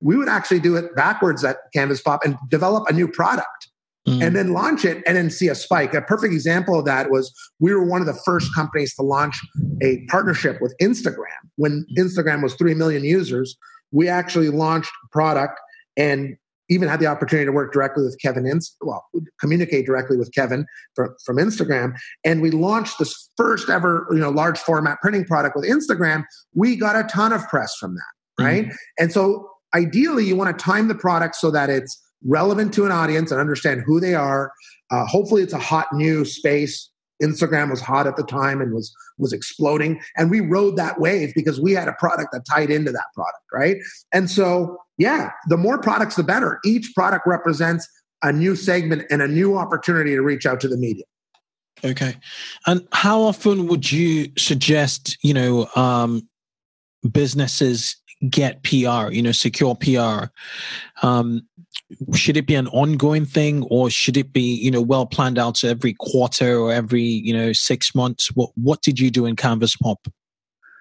we 0.00 0.16
would 0.16 0.28
actually 0.28 0.60
do 0.60 0.76
it 0.76 0.94
backwards 0.94 1.44
at 1.44 1.56
Canvas 1.74 2.00
Pop 2.00 2.20
and 2.24 2.36
develop 2.48 2.88
a 2.88 2.92
new 2.92 3.08
product 3.08 3.68
mm. 4.06 4.22
and 4.24 4.34
then 4.34 4.52
launch 4.52 4.84
it 4.84 5.02
and 5.06 5.16
then 5.16 5.30
see 5.30 5.48
a 5.48 5.54
spike. 5.54 5.94
A 5.94 6.02
perfect 6.02 6.32
example 6.32 6.78
of 6.78 6.84
that 6.84 7.10
was 7.10 7.32
we 7.58 7.74
were 7.74 7.84
one 7.84 8.00
of 8.00 8.06
the 8.06 8.18
first 8.24 8.54
companies 8.54 8.94
to 8.94 9.02
launch 9.02 9.40
a 9.82 10.04
partnership 10.08 10.60
with 10.60 10.74
Instagram. 10.80 11.38
When 11.56 11.86
Instagram 11.96 12.42
was 12.42 12.54
3 12.54 12.74
million 12.74 13.04
users, 13.04 13.56
we 13.90 14.08
actually 14.08 14.50
launched 14.50 14.92
a 15.04 15.08
product 15.10 15.58
and 15.96 16.36
even 16.68 16.88
had 16.88 17.00
the 17.00 17.06
opportunity 17.06 17.46
to 17.46 17.52
work 17.52 17.72
directly 17.72 18.04
with 18.04 18.18
Kevin, 18.20 18.46
Inst- 18.46 18.76
well, 18.80 19.04
communicate 19.40 19.86
directly 19.86 20.16
with 20.16 20.32
Kevin 20.34 20.66
from, 20.94 21.14
from 21.24 21.36
Instagram. 21.36 21.96
And 22.24 22.42
we 22.42 22.50
launched 22.50 22.98
this 22.98 23.30
first 23.36 23.68
ever, 23.68 24.06
you 24.10 24.18
know, 24.18 24.30
large 24.30 24.58
format 24.58 24.98
printing 25.00 25.24
product 25.24 25.56
with 25.56 25.64
Instagram. 25.64 26.24
We 26.54 26.76
got 26.76 26.96
a 26.96 27.04
ton 27.04 27.32
of 27.32 27.46
press 27.48 27.74
from 27.76 27.94
that, 27.94 28.42
right? 28.44 28.64
Mm-hmm. 28.64 28.76
And 28.98 29.12
so 29.12 29.48
ideally 29.74 30.24
you 30.24 30.36
want 30.36 30.56
to 30.56 30.64
time 30.64 30.88
the 30.88 30.94
product 30.94 31.36
so 31.36 31.50
that 31.50 31.70
it's 31.70 32.00
relevant 32.24 32.74
to 32.74 32.84
an 32.84 32.92
audience 32.92 33.30
and 33.30 33.40
understand 33.40 33.82
who 33.86 34.00
they 34.00 34.14
are. 34.14 34.52
Uh, 34.90 35.04
hopefully, 35.06 35.42
it's 35.42 35.52
a 35.52 35.58
hot 35.58 35.86
new 35.92 36.24
space. 36.24 36.90
Instagram 37.22 37.70
was 37.70 37.80
hot 37.80 38.06
at 38.06 38.16
the 38.16 38.22
time 38.22 38.60
and 38.60 38.72
was 38.72 38.94
was 39.18 39.32
exploding, 39.32 40.00
and 40.16 40.30
we 40.30 40.40
rode 40.40 40.76
that 40.76 41.00
wave 41.00 41.32
because 41.34 41.60
we 41.60 41.72
had 41.72 41.88
a 41.88 41.92
product 41.94 42.30
that 42.32 42.44
tied 42.48 42.70
into 42.70 42.92
that 42.92 43.06
product, 43.14 43.44
right? 43.52 43.76
And 44.12 44.30
so, 44.30 44.78
yeah, 44.98 45.30
the 45.46 45.56
more 45.56 45.78
products, 45.78 46.16
the 46.16 46.22
better. 46.22 46.58
Each 46.64 46.92
product 46.94 47.26
represents 47.26 47.88
a 48.22 48.32
new 48.32 48.56
segment 48.56 49.04
and 49.10 49.22
a 49.22 49.28
new 49.28 49.56
opportunity 49.56 50.10
to 50.10 50.22
reach 50.22 50.44
out 50.44 50.60
to 50.60 50.68
the 50.68 50.76
media. 50.76 51.04
Okay, 51.84 52.16
and 52.66 52.86
how 52.92 53.20
often 53.20 53.68
would 53.68 53.90
you 53.90 54.32
suggest 54.36 55.16
you 55.22 55.32
know 55.32 55.68
um, 55.76 56.28
businesses 57.10 57.96
get 58.28 58.62
PR, 58.62 59.10
you 59.10 59.22
know, 59.22 59.32
secure 59.32 59.74
PR? 59.76 60.26
Um, 61.02 61.46
should 62.14 62.36
it 62.36 62.46
be 62.46 62.54
an 62.54 62.68
ongoing 62.68 63.24
thing 63.24 63.62
or 63.64 63.90
should 63.90 64.16
it 64.16 64.32
be, 64.32 64.54
you 64.56 64.70
know, 64.70 64.82
well 64.82 65.06
planned 65.06 65.38
out 65.38 65.62
every 65.64 65.94
quarter 65.98 66.58
or 66.58 66.72
every, 66.72 67.02
you 67.02 67.32
know, 67.32 67.52
six 67.52 67.94
months? 67.94 68.28
What, 68.34 68.50
what 68.56 68.82
did 68.82 68.98
you 68.98 69.10
do 69.10 69.26
in 69.26 69.36
Canvas 69.36 69.76
Pop? 69.76 70.08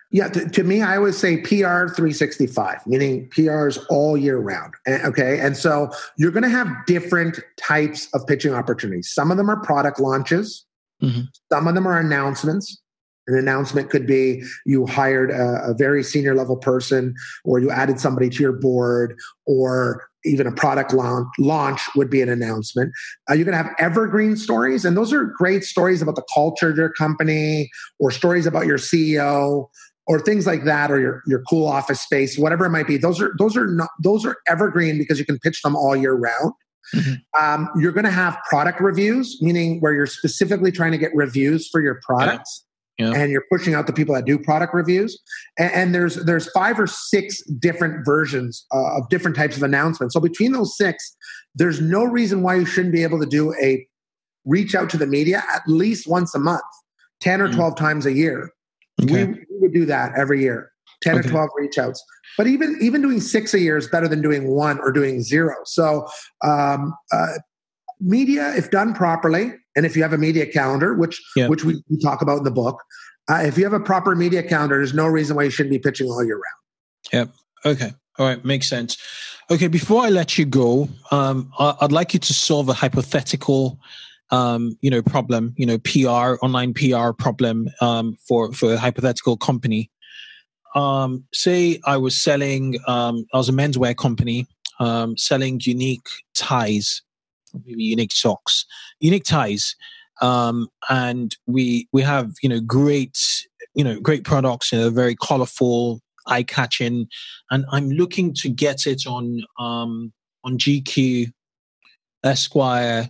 Yeah, 0.09 0.29
to, 0.29 0.47
to, 0.49 0.63
me, 0.63 0.81
I 0.81 0.95
always 0.95 1.17
say 1.17 1.37
PR 1.37 1.87
365, 1.87 2.87
meaning 2.87 3.29
PRs 3.29 3.77
all 3.89 4.15
year 4.15 4.37
round. 4.37 4.73
Okay. 4.87 5.39
And 5.39 5.57
so 5.57 5.91
you're 6.17 6.31
going 6.31 6.43
to 6.43 6.49
have 6.49 6.67
different 6.85 7.39
types 7.57 8.07
of 8.13 8.25
pitching 8.25 8.53
opportunities. 8.53 9.11
Some 9.13 9.31
of 9.31 9.37
them 9.37 9.49
are 9.49 9.61
product 9.61 9.99
launches, 9.99 10.65
mm-hmm. 11.03 11.21
some 11.51 11.67
of 11.67 11.75
them 11.75 11.85
are 11.85 11.99
announcements, 11.99 12.81
an 13.27 13.37
announcement 13.37 13.89
could 13.89 14.07
be 14.07 14.43
you 14.65 14.85
hired 14.85 15.31
a, 15.31 15.71
a, 15.71 15.73
very 15.73 16.03
senior 16.03 16.33
level 16.33 16.55
person, 16.55 17.13
or 17.43 17.59
you 17.59 17.69
added 17.69 17.99
somebody 17.99 18.29
to 18.29 18.41
your 18.41 18.53
board, 18.53 19.17
or 19.45 20.07
even 20.25 20.47
a 20.47 20.51
product 20.51 20.93
launch, 20.93 21.27
launch 21.37 21.81
would 21.95 22.09
be 22.09 22.21
an 22.21 22.29
announcement. 22.29 22.91
Uh, 23.29 23.33
you're 23.33 23.45
going 23.45 23.57
to 23.57 23.63
have 23.63 23.73
evergreen 23.79 24.35
stories, 24.37 24.85
and 24.85 24.95
those 24.95 25.11
are 25.11 25.25
great 25.25 25.63
stories 25.63 26.01
about 26.01 26.15
the 26.15 26.25
culture 26.33 26.69
of 26.69 26.77
your 26.77 26.91
company, 26.93 27.69
or 27.99 28.11
stories 28.11 28.45
about 28.45 28.65
your 28.65 28.77
CEO, 28.77 29.67
or 30.07 30.19
things 30.19 30.47
like 30.47 30.63
that, 30.63 30.91
or 30.91 30.99
your 30.99 31.21
your 31.27 31.43
cool 31.49 31.67
office 31.67 32.01
space, 32.01 32.37
whatever 32.37 32.65
it 32.65 32.69
might 32.69 32.87
be. 32.87 32.97
Those 32.97 33.21
are 33.21 33.33
those 33.37 33.57
are 33.57 33.67
not 33.67 33.89
those 34.01 34.25
are 34.25 34.37
evergreen 34.47 34.97
because 34.97 35.19
you 35.19 35.25
can 35.25 35.39
pitch 35.39 35.61
them 35.61 35.75
all 35.75 35.95
year 35.95 36.13
round. 36.13 36.53
Mm-hmm. 36.95 37.43
Um, 37.43 37.69
you're 37.77 37.91
going 37.91 38.05
to 38.05 38.11
have 38.11 38.37
product 38.49 38.79
reviews, 38.79 39.37
meaning 39.41 39.81
where 39.81 39.93
you're 39.93 40.05
specifically 40.05 40.71
trying 40.71 40.93
to 40.93 40.97
get 40.97 41.11
reviews 41.13 41.67
for 41.69 41.81
your 41.81 41.99
products 42.05 42.65
yeah. 42.97 43.11
and 43.13 43.31
you're 43.31 43.45
pushing 43.51 43.73
out 43.73 43.87
the 43.87 43.93
people 43.93 44.15
that 44.15 44.25
do 44.25 44.39
product 44.39 44.73
reviews. 44.73 45.19
And, 45.57 45.71
and 45.71 45.95
there's 45.95 46.15
there's 46.15 46.49
five 46.51 46.79
or 46.79 46.87
six 46.87 47.43
different 47.59 48.05
versions 48.05 48.65
uh, 48.73 48.97
of 48.97 49.09
different 49.09 49.35
types 49.35 49.57
of 49.57 49.63
announcements. 49.63 50.13
So 50.13 50.19
between 50.19 50.51
those 50.51 50.75
six, 50.77 51.15
there's 51.55 51.81
no 51.81 52.03
reason 52.03 52.41
why 52.41 52.55
you 52.55 52.65
shouldn't 52.65 52.93
be 52.93 53.03
able 53.03 53.19
to 53.19 53.25
do 53.25 53.53
a 53.61 53.85
reach 54.45 54.75
out 54.75 54.89
to 54.91 54.97
the 54.97 55.07
media 55.07 55.43
at 55.53 55.61
least 55.67 56.07
once 56.07 56.33
a 56.33 56.39
month, 56.39 56.61
ten 57.19 57.41
or 57.41 57.49
mm. 57.49 57.55
twelve 57.55 57.75
times 57.75 58.05
a 58.05 58.13
year. 58.13 58.51
Okay. 59.09 59.25
We, 59.25 59.33
we, 59.33 59.59
would 59.59 59.73
do 59.73 59.85
that 59.85 60.13
every 60.17 60.41
year, 60.41 60.71
ten 61.01 61.17
okay. 61.17 61.27
or 61.27 61.31
twelve 61.31 61.49
reach 61.57 61.77
outs. 61.77 62.03
But 62.37 62.47
even 62.47 62.77
even 62.81 63.01
doing 63.01 63.19
six 63.19 63.53
a 63.53 63.59
year 63.59 63.77
is 63.77 63.87
better 63.87 64.07
than 64.07 64.21
doing 64.21 64.47
one 64.47 64.79
or 64.79 64.91
doing 64.91 65.21
zero. 65.21 65.55
So 65.65 66.07
um, 66.43 66.93
uh, 67.11 67.33
media, 67.99 68.53
if 68.55 68.69
done 68.71 68.93
properly, 68.93 69.53
and 69.75 69.85
if 69.85 69.95
you 69.95 70.03
have 70.03 70.13
a 70.13 70.17
media 70.17 70.45
calendar, 70.45 70.93
which 70.93 71.21
yep. 71.35 71.49
which 71.49 71.63
we, 71.63 71.81
we, 71.89 71.97
talk 71.99 72.21
about 72.21 72.37
in 72.39 72.43
the 72.43 72.51
book, 72.51 72.83
uh, 73.29 73.41
if 73.43 73.57
you 73.57 73.63
have 73.63 73.73
a 73.73 73.79
proper 73.79 74.15
media 74.15 74.43
calendar, 74.43 74.77
there's 74.77 74.93
no 74.93 75.07
reason 75.07 75.35
why 75.35 75.43
you 75.43 75.49
shouldn't 75.49 75.71
be 75.71 75.79
pitching 75.79 76.07
all 76.07 76.23
year 76.23 76.35
round. 76.35 76.55
Yep. 77.13 77.35
Okay. 77.65 77.93
All 78.19 78.25
right. 78.25 78.43
Makes 78.43 78.67
sense. 78.67 78.97
Okay. 79.49 79.67
Before 79.67 80.03
I 80.03 80.09
let 80.09 80.37
you 80.37 80.45
go, 80.45 80.89
um, 81.11 81.51
I'd 81.59 81.91
like 81.91 82.13
you 82.13 82.19
to 82.19 82.33
solve 82.33 82.69
a 82.69 82.73
hypothetical, 82.73 83.79
um, 84.31 84.77
you 84.81 84.89
know, 84.89 85.01
problem. 85.01 85.53
You 85.57 85.65
know, 85.65 85.77
PR 85.79 86.43
online 86.43 86.73
PR 86.73 87.11
problem 87.11 87.69
um, 87.81 88.17
for 88.27 88.53
for 88.53 88.73
a 88.73 88.77
hypothetical 88.77 89.37
company. 89.37 89.91
Um, 90.75 91.23
say 91.33 91.79
I 91.85 91.97
was 91.97 92.19
selling, 92.19 92.77
um, 92.87 93.25
I 93.33 93.37
was 93.37 93.49
a 93.49 93.53
menswear 93.53 93.95
company 93.95 94.45
um, 94.79 95.17
selling 95.17 95.59
unique 95.63 96.07
ties 96.35 97.01
maybe 97.65 97.83
unique 97.83 98.11
socks, 98.11 98.65
unique 98.99 99.23
ties, 99.23 99.75
um, 100.21 100.67
and 100.89 101.35
we 101.45 101.87
we 101.91 102.01
have 102.01 102.33
you 102.41 102.49
know 102.49 102.59
great 102.59 103.17
you 103.73 103.83
know 103.83 103.99
great 103.99 104.23
products, 104.23 104.71
you 104.71 104.79
know, 104.79 104.89
very 104.89 105.15
colorful, 105.15 106.01
eye 106.25 106.43
catching, 106.43 107.07
and 107.51 107.65
I'm 107.71 107.89
looking 107.89 108.33
to 108.35 108.49
get 108.49 108.85
it 108.85 109.05
on 109.07 109.43
um, 109.59 110.13
on 110.43 110.57
GQ, 110.57 111.31
Esquire, 112.23 113.09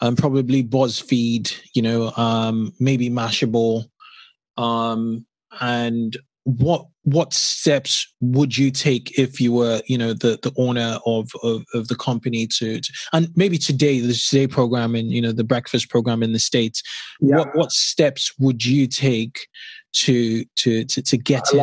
and 0.00 0.16
probably 0.16 0.62
BuzzFeed, 0.62 1.54
you 1.74 1.82
know, 1.82 2.12
um, 2.16 2.72
maybe 2.78 3.10
Mashable, 3.10 3.84
um, 4.56 5.26
and 5.60 6.16
what 6.44 6.86
what 7.02 7.32
steps 7.34 8.10
would 8.20 8.56
you 8.56 8.70
take 8.70 9.18
if 9.18 9.40
you 9.40 9.52
were 9.52 9.82
you 9.86 9.98
know 9.98 10.14
the 10.14 10.38
the 10.42 10.52
owner 10.56 10.98
of 11.04 11.30
of, 11.42 11.62
of 11.74 11.88
the 11.88 11.94
company 11.94 12.46
to, 12.46 12.80
to, 12.80 12.92
and 13.12 13.28
maybe 13.36 13.58
today 13.58 14.00
the 14.00 14.14
today 14.14 14.46
program 14.46 14.94
and 14.94 15.10
you 15.10 15.20
know 15.20 15.32
the 15.32 15.44
breakfast 15.44 15.90
program 15.90 16.22
in 16.22 16.32
the 16.32 16.38
states 16.38 16.82
yeah. 17.20 17.36
what 17.36 17.54
what 17.54 17.70
steps 17.70 18.32
would 18.38 18.64
you 18.64 18.86
take 18.86 19.46
to 19.92 20.44
to 20.44 20.84
to, 20.84 21.02
to 21.02 21.16
get 21.16 21.44
in 21.52 21.62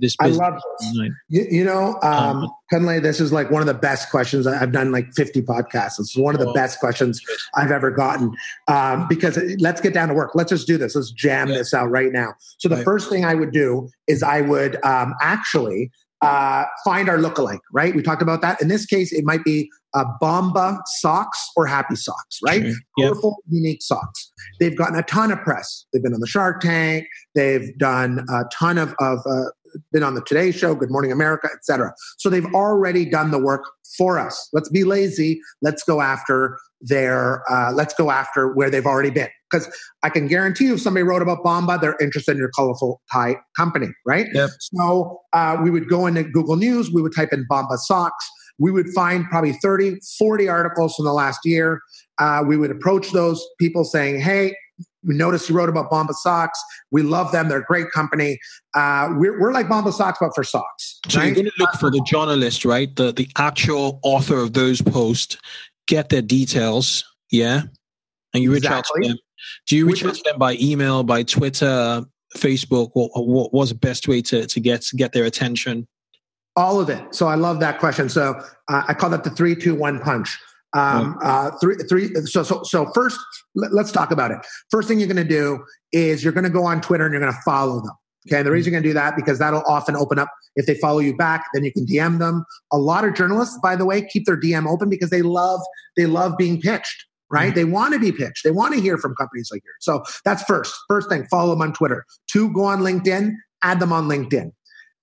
this 0.00 0.16
business. 0.16 0.40
I 0.40 0.48
love 0.48 0.54
this. 0.80 1.10
You, 1.28 1.46
you, 1.50 1.64
know, 1.64 1.98
um, 2.02 2.44
um, 2.44 2.50
Kunle, 2.72 3.02
this 3.02 3.20
is 3.20 3.32
like 3.32 3.50
one 3.50 3.60
of 3.60 3.66
the 3.66 3.74
best 3.74 4.10
questions. 4.10 4.46
I've 4.46 4.72
done 4.72 4.92
like 4.92 5.12
50 5.14 5.42
podcasts. 5.42 5.98
It's 5.98 6.16
one 6.16 6.34
of 6.34 6.40
the 6.40 6.48
oh, 6.48 6.54
best 6.54 6.80
questions 6.80 7.20
I've 7.54 7.70
ever 7.70 7.90
gotten. 7.90 8.34
Um, 8.68 9.06
because 9.08 9.38
let's 9.58 9.80
get 9.80 9.94
down 9.94 10.08
to 10.08 10.14
work. 10.14 10.32
Let's 10.34 10.50
just 10.50 10.66
do 10.66 10.78
this. 10.78 10.94
Let's 10.94 11.10
jam 11.10 11.48
yeah. 11.48 11.58
this 11.58 11.74
out 11.74 11.90
right 11.90 12.12
now. 12.12 12.34
So 12.58 12.68
the 12.68 12.76
right. 12.76 12.84
first 12.84 13.10
thing 13.10 13.24
I 13.24 13.34
would 13.34 13.52
do 13.52 13.88
is 14.06 14.22
I 14.22 14.40
would 14.40 14.82
um, 14.84 15.14
actually 15.20 15.90
uh, 16.22 16.64
find 16.84 17.08
our 17.08 17.18
lookalike, 17.18 17.60
right? 17.72 17.94
We 17.94 18.02
talked 18.02 18.22
about 18.22 18.40
that. 18.42 18.60
In 18.60 18.68
this 18.68 18.86
case, 18.86 19.12
it 19.12 19.24
might 19.24 19.44
be 19.44 19.70
uh, 19.94 20.04
Bomba 20.20 20.78
socks 20.86 21.50
or 21.56 21.66
Happy 21.66 21.96
Socks, 21.96 22.38
right? 22.44 22.62
Sure. 22.62 22.74
Colorful, 22.98 23.36
yep. 23.46 23.62
unique 23.62 23.82
socks. 23.82 24.32
They've 24.60 24.76
gotten 24.76 24.98
a 24.98 25.02
ton 25.02 25.30
of 25.30 25.40
press. 25.42 25.86
They've 25.92 26.02
been 26.02 26.14
on 26.14 26.20
the 26.20 26.26
Shark 26.26 26.60
Tank. 26.60 27.06
They've 27.34 27.76
done 27.78 28.24
a 28.30 28.44
ton 28.52 28.78
of, 28.78 28.94
of 28.98 29.20
uh, 29.26 29.50
been 29.92 30.02
on 30.02 30.14
the 30.14 30.22
Today 30.22 30.50
Show, 30.50 30.74
Good 30.74 30.90
Morning 30.90 31.12
America, 31.12 31.48
etc. 31.54 31.92
So 32.18 32.30
they've 32.30 32.46
already 32.54 33.04
done 33.04 33.30
the 33.30 33.38
work 33.38 33.64
for 33.96 34.18
us. 34.18 34.48
Let's 34.52 34.68
be 34.68 34.84
lazy. 34.84 35.40
Let's 35.62 35.82
go 35.82 36.00
after 36.00 36.58
their. 36.80 37.42
Uh, 37.50 37.72
let's 37.72 37.94
go 37.94 38.10
after 38.10 38.52
where 38.52 38.70
they've 38.70 38.86
already 38.86 39.10
been. 39.10 39.28
Because 39.50 39.68
I 40.02 40.10
can 40.10 40.26
guarantee 40.26 40.66
you, 40.66 40.74
if 40.74 40.80
somebody 40.80 41.04
wrote 41.04 41.22
about 41.22 41.44
Bomba, 41.44 41.78
they're 41.80 41.96
interested 42.00 42.32
in 42.32 42.38
your 42.38 42.50
colorful 42.50 43.00
tie 43.12 43.36
company, 43.56 43.88
right? 44.04 44.26
Yep. 44.32 44.50
So 44.60 45.20
uh, 45.32 45.58
we 45.62 45.70
would 45.70 45.88
go 45.88 46.06
into 46.06 46.24
Google 46.24 46.56
News. 46.56 46.90
We 46.92 47.00
would 47.00 47.14
type 47.14 47.32
in 47.32 47.46
Bomba 47.48 47.78
socks 47.78 48.28
we 48.58 48.70
would 48.70 48.88
find 48.90 49.26
probably 49.26 49.52
30, 49.52 49.98
40 50.18 50.48
articles 50.48 50.94
from 50.94 51.04
the 51.04 51.12
last 51.12 51.40
year. 51.44 51.80
Uh, 52.18 52.42
we 52.46 52.56
would 52.56 52.70
approach 52.70 53.10
those 53.12 53.46
people 53.58 53.84
saying, 53.84 54.20
hey, 54.20 54.54
we 55.04 55.14
noticed 55.14 55.48
you 55.48 55.54
wrote 55.54 55.68
about 55.68 55.88
Bomba 55.88 56.14
Socks. 56.14 56.60
We 56.90 57.02
love 57.02 57.30
them. 57.32 57.48
They're 57.48 57.60
a 57.60 57.64
great 57.64 57.90
company. 57.92 58.38
Uh, 58.74 59.10
we're, 59.12 59.40
we're 59.40 59.52
like 59.52 59.68
Bomba 59.68 59.92
Socks, 59.92 60.18
but 60.20 60.34
for 60.34 60.42
socks. 60.42 60.98
So 61.08 61.18
right? 61.18 61.26
you're 61.26 61.34
going 61.34 61.46
to 61.46 61.52
look 61.58 61.72
for 61.74 61.90
the 61.90 62.02
journalist, 62.04 62.64
right? 62.64 62.94
The 62.94 63.12
the 63.12 63.28
actual 63.38 64.00
author 64.02 64.38
of 64.38 64.52
those 64.54 64.82
posts, 64.82 65.38
get 65.86 66.08
their 66.08 66.22
details, 66.22 67.04
yeah, 67.30 67.62
and 68.34 68.42
you 68.42 68.52
reach 68.52 68.64
Exactly. 68.64 69.00
out 69.00 69.02
to 69.02 69.08
them. 69.10 69.18
Do 69.66 69.76
you 69.76 69.86
reach 69.86 70.04
out 70.04 70.14
to 70.14 70.22
them 70.24 70.38
by 70.38 70.56
email, 70.60 71.02
by 71.02 71.22
Twitter, 71.22 72.04
Facebook? 72.36 72.90
Or 72.94 73.08
what 73.26 73.52
was 73.52 73.70
the 73.70 73.74
best 73.74 74.08
way 74.08 74.22
to 74.22 74.46
to 74.46 74.60
get 74.60 74.82
to 74.82 74.96
get 74.96 75.12
their 75.12 75.24
attention? 75.24 75.86
All 76.56 76.80
of 76.80 76.88
it. 76.88 77.14
So 77.14 77.26
I 77.26 77.34
love 77.34 77.60
that 77.60 77.78
question. 77.78 78.08
So 78.08 78.40
uh, 78.68 78.82
I 78.88 78.94
call 78.94 79.10
that 79.10 79.24
the 79.24 79.30
three, 79.30 79.54
two, 79.54 79.74
one 79.74 80.00
punch. 80.00 80.38
Um, 80.72 81.18
uh, 81.22 81.50
three, 81.60 81.76
three. 81.88 82.14
So, 82.26 82.42
so, 82.42 82.62
so 82.62 82.90
first, 82.92 83.18
let, 83.54 83.72
us 83.72 83.92
talk 83.92 84.10
about 84.10 84.30
it. 84.30 84.38
First 84.70 84.88
thing 84.88 84.98
you're 84.98 85.08
going 85.08 85.16
to 85.16 85.24
do 85.24 85.64
is 85.92 86.22
you're 86.22 86.32
going 86.34 86.44
to 86.44 86.50
go 86.50 86.64
on 86.64 86.80
Twitter 86.82 87.04
and 87.06 87.12
you're 87.12 87.20
going 87.20 87.32
to 87.32 87.40
follow 87.44 87.80
them. 87.80 87.94
Okay. 88.26 88.38
And 88.38 88.46
the 88.46 88.50
reason 88.50 88.72
you're 88.72 88.80
going 88.80 88.82
to 88.82 88.88
do 88.90 88.94
that 88.94 89.16
because 89.16 89.38
that'll 89.38 89.62
often 89.66 89.96
open 89.96 90.18
up. 90.18 90.28
If 90.56 90.66
they 90.66 90.74
follow 90.74 90.98
you 90.98 91.16
back, 91.16 91.46
then 91.54 91.64
you 91.64 91.72
can 91.72 91.86
DM 91.86 92.18
them. 92.18 92.44
A 92.72 92.78
lot 92.78 93.04
of 93.04 93.14
journalists, 93.14 93.58
by 93.62 93.76
the 93.76 93.86
way, 93.86 94.02
keep 94.02 94.26
their 94.26 94.38
DM 94.38 94.66
open 94.66 94.90
because 94.90 95.10
they 95.10 95.22
love 95.22 95.60
they 95.96 96.06
love 96.06 96.36
being 96.36 96.60
pitched. 96.60 97.05
Right? 97.30 97.54
They 97.54 97.64
want 97.64 97.92
to 97.92 97.98
be 97.98 98.12
pitched. 98.12 98.44
They 98.44 98.52
want 98.52 98.74
to 98.74 98.80
hear 98.80 98.98
from 98.98 99.14
companies 99.16 99.48
like 99.50 99.62
yours. 99.64 99.76
So 99.80 100.04
that's 100.24 100.42
first. 100.44 100.74
First 100.88 101.08
thing, 101.08 101.26
follow 101.26 101.50
them 101.50 101.62
on 101.62 101.72
Twitter. 101.72 102.04
Two, 102.30 102.52
go 102.52 102.64
on 102.64 102.80
LinkedIn. 102.80 103.32
Add 103.62 103.80
them 103.80 103.92
on 103.92 104.06
LinkedIn 104.06 104.52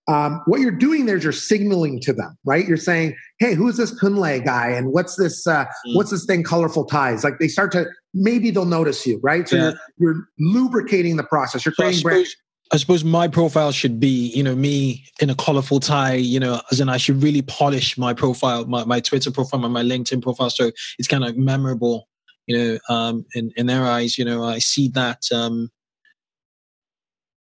um, 0.08 0.42
what 0.46 0.60
you're 0.60 0.72
doing 0.72 1.06
there 1.06 1.16
is 1.16 1.24
you're 1.24 1.32
signaling 1.32 2.00
to 2.02 2.12
them, 2.14 2.38
right? 2.44 2.68
You're 2.68 2.78
saying, 2.78 3.16
"Hey, 3.40 3.54
who's 3.54 3.78
this 3.78 3.98
Kunle 4.00 4.44
guy? 4.44 4.70
And 4.70 4.92
what's 4.92 5.16
this? 5.16 5.48
Uh, 5.48 5.66
Mm. 5.88 5.96
What's 5.96 6.12
this 6.12 6.26
thing? 6.26 6.44
Colorful 6.44 6.86
ties." 6.86 7.24
Like 7.24 7.40
they 7.40 7.48
start 7.48 7.72
to 7.74 7.86
maybe 8.14 8.52
they'll 8.52 8.66
notice 8.66 9.06
you, 9.08 9.20
right? 9.24 9.48
So 9.48 9.56
Yeah. 9.56 9.72
you're, 9.98 10.14
you're 10.16 10.28
lubricating 10.40 11.16
the 11.16 11.24
process. 11.24 11.66
You're 11.66 11.74
So 11.74 11.84
I 11.84 11.88
creating 11.88 12.04
brand. 12.04 12.28
suppose, 12.28 12.36
I 12.74 12.78
suppose 12.78 13.04
my 13.04 13.28
profile 13.28 13.72
should 13.72 14.00
be, 14.00 14.32
you 14.36 14.44
know, 14.44 14.56
me 14.56 15.06
in 15.22 15.30
a 15.30 15.36
colorful 15.36 15.80
tie, 15.80 16.16
you 16.16 16.40
know, 16.40 16.62
as 16.72 16.80
in 16.80 16.90
I 16.90 16.98
should 16.98 17.24
really 17.24 17.42
polish 17.42 17.98
my 17.98 18.14
profile, 18.14 18.66
my, 18.66 18.84
my 18.86 19.00
Twitter 19.00 19.32
profile, 19.32 19.60
my, 19.60 19.68
my 19.68 19.84
LinkedIn 19.84 20.22
profile. 20.22 20.50
So 20.50 20.72
it's 21.00 21.08
kind 21.08 21.24
of 21.24 21.38
memorable, 21.38 22.08
you 22.48 22.58
know, 22.58 22.80
um, 22.96 23.26
in, 23.36 23.52
in 23.56 23.66
their 23.68 23.84
eyes, 23.86 24.18
you 24.18 24.26
know, 24.26 24.44
I 24.44 24.60
see 24.60 24.88
that, 24.90 25.24
um, 25.34 25.70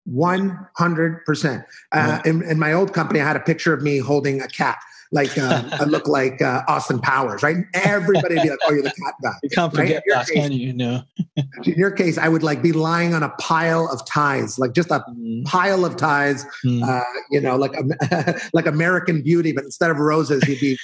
One 0.04 0.66
hundred 0.76 1.22
percent. 1.26 1.64
Uh, 1.92 2.18
In 2.24 2.42
in 2.42 2.58
my 2.58 2.72
old 2.72 2.94
company, 2.94 3.20
I 3.20 3.26
had 3.26 3.36
a 3.36 3.40
picture 3.40 3.74
of 3.74 3.82
me 3.82 3.98
holding 3.98 4.40
a 4.40 4.48
cat. 4.48 4.78
Like 5.12 5.36
um, 5.36 5.70
I 5.78 5.84
look 5.84 6.08
like 6.18 6.40
uh, 6.40 6.62
Austin 6.66 6.98
Powers, 7.00 7.42
right? 7.42 7.56
Everybody 7.74 8.36
would 8.36 8.42
be 8.42 8.48
like, 8.48 8.58
"Oh, 8.66 8.72
you're 8.72 8.82
the 8.82 8.90
cat 8.90 9.14
guy." 9.22 9.32
you 9.42 9.50
can't 9.50 9.72
Right? 9.74 9.88
forget 9.88 10.02
that, 10.08 10.26
case- 10.26 10.34
can 10.34 10.52
you? 10.52 10.72
No. 10.72 11.02
In 11.64 11.74
your 11.76 11.90
case, 11.90 12.16
I 12.18 12.28
would 12.28 12.42
like 12.42 12.62
be 12.62 12.72
lying 12.72 13.12
on 13.14 13.22
a 13.22 13.30
pile 13.30 13.88
of 13.92 14.04
ties, 14.06 14.58
like 14.58 14.72
just 14.72 14.90
a 14.90 15.04
Mm, 15.10 15.44
pile 15.44 15.84
of 15.84 15.96
ties, 15.96 16.44
mm. 16.64 16.82
uh, 16.82 17.04
you 17.30 17.40
know, 17.40 17.56
like 17.56 17.72
like 18.54 18.66
American 18.66 19.20
Beauty, 19.22 19.52
but 19.52 19.64
instead 19.64 19.90
of 19.90 19.98
roses, 19.98 20.46
you'd 20.48 20.60
be 20.60 20.78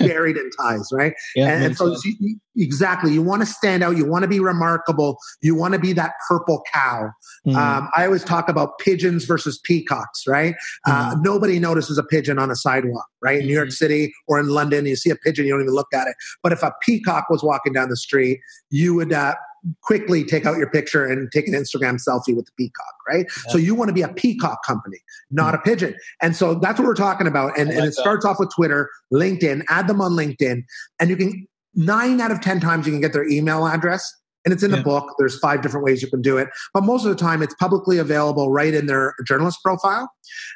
buried 0.00 0.36
in 0.36 0.50
ties, 0.60 0.88
right? 0.92 1.14
yeah, 1.34 1.48
and, 1.48 1.64
and 1.64 1.76
so 1.76 1.96
you- 2.04 2.38
exactly, 2.56 3.12
you 3.12 3.22
want 3.22 3.42
to 3.42 3.46
stand 3.46 3.82
out, 3.82 3.96
you 3.96 4.04
want 4.04 4.22
to 4.22 4.28
be 4.28 4.40
remarkable, 4.40 5.18
you 5.42 5.54
want 5.54 5.74
to 5.74 5.78
be 5.80 5.92
that 5.92 6.12
purple 6.28 6.62
cow. 6.72 7.10
Mm, 7.46 7.56
Um, 7.56 7.88
I 7.96 8.04
always 8.06 8.24
talk 8.24 8.48
about 8.48 8.78
pigeons 8.78 9.24
versus 9.24 9.58
peacocks, 9.62 10.24
right? 10.26 10.54
Uh, 10.86 11.10
Mm-hmm. 11.10 11.22
nobody 11.22 11.58
notices 11.58 11.98
a 11.98 12.02
pigeon 12.02 12.38
on 12.38 12.50
a 12.50 12.56
sidewalk, 12.56 13.06
right? 13.20 13.40
In 13.40 13.46
New 13.46 13.54
York 13.54 13.70
City 13.70 14.12
or 14.26 14.40
in 14.40 14.48
London, 14.48 14.86
you 14.86 14.96
see 14.96 15.10
a 15.10 15.16
pigeon, 15.16 15.46
you 15.46 15.52
don't 15.52 15.62
even 15.62 15.74
look 15.74 15.92
at 15.92 16.06
it. 16.08 16.14
But 16.42 16.52
if 16.52 16.62
a 16.62 16.72
peacock 16.82 17.28
was 17.30 17.42
walking 17.42 17.72
down 17.72 17.88
the 17.88 17.96
street, 17.96 18.40
you 18.70 18.94
would 18.94 19.12
uh, 19.12 19.34
quickly 19.82 20.24
take 20.24 20.46
out 20.46 20.56
your 20.56 20.70
picture 20.70 21.04
and 21.04 21.30
take 21.32 21.48
an 21.48 21.54
Instagram 21.54 22.00
selfie 22.02 22.34
with 22.34 22.46
the 22.46 22.52
peacock, 22.56 22.94
right? 23.08 23.26
So 23.48 23.58
you 23.58 23.74
want 23.74 23.88
to 23.88 23.92
be 23.94 24.02
a 24.02 24.08
peacock 24.08 24.64
company, 24.64 24.98
not 25.30 25.54
a 25.54 25.58
pigeon. 25.58 25.94
And 26.22 26.34
so 26.36 26.54
that's 26.54 26.78
what 26.78 26.86
we're 26.86 26.94
talking 26.94 27.26
about. 27.26 27.58
And, 27.58 27.68
I 27.70 27.72
and 27.74 27.82
it 27.82 27.86
that. 27.86 27.94
starts 27.94 28.24
off 28.24 28.38
with 28.38 28.50
Twitter, 28.54 28.88
LinkedIn, 29.12 29.64
add 29.68 29.88
them 29.88 30.00
on 30.00 30.12
LinkedIn, 30.12 30.62
and 31.00 31.10
you 31.10 31.16
can 31.16 31.46
nine 31.76 32.20
out 32.20 32.30
of 32.30 32.40
10 32.40 32.60
times 32.60 32.86
you 32.86 32.92
can 32.92 33.00
get 33.00 33.12
their 33.12 33.28
email 33.28 33.66
address. 33.66 34.10
And 34.44 34.52
it's 34.52 34.62
in 34.62 34.70
the 34.70 34.76
Yeah. 34.76 34.84
book. 34.84 35.12
There's 35.18 35.36
five 35.40 35.60
different 35.60 35.84
ways 35.84 36.02
you 36.02 36.08
can 36.08 36.22
do 36.22 36.38
it. 36.38 36.48
But 36.72 36.84
most 36.84 37.04
of 37.04 37.08
the 37.10 37.16
time, 37.16 37.42
it's 37.42 37.54
publicly 37.54 37.98
available 37.98 38.52
right 38.52 38.72
in 38.72 38.86
their 38.86 39.14
journalist 39.26 39.58
profile. 39.64 40.08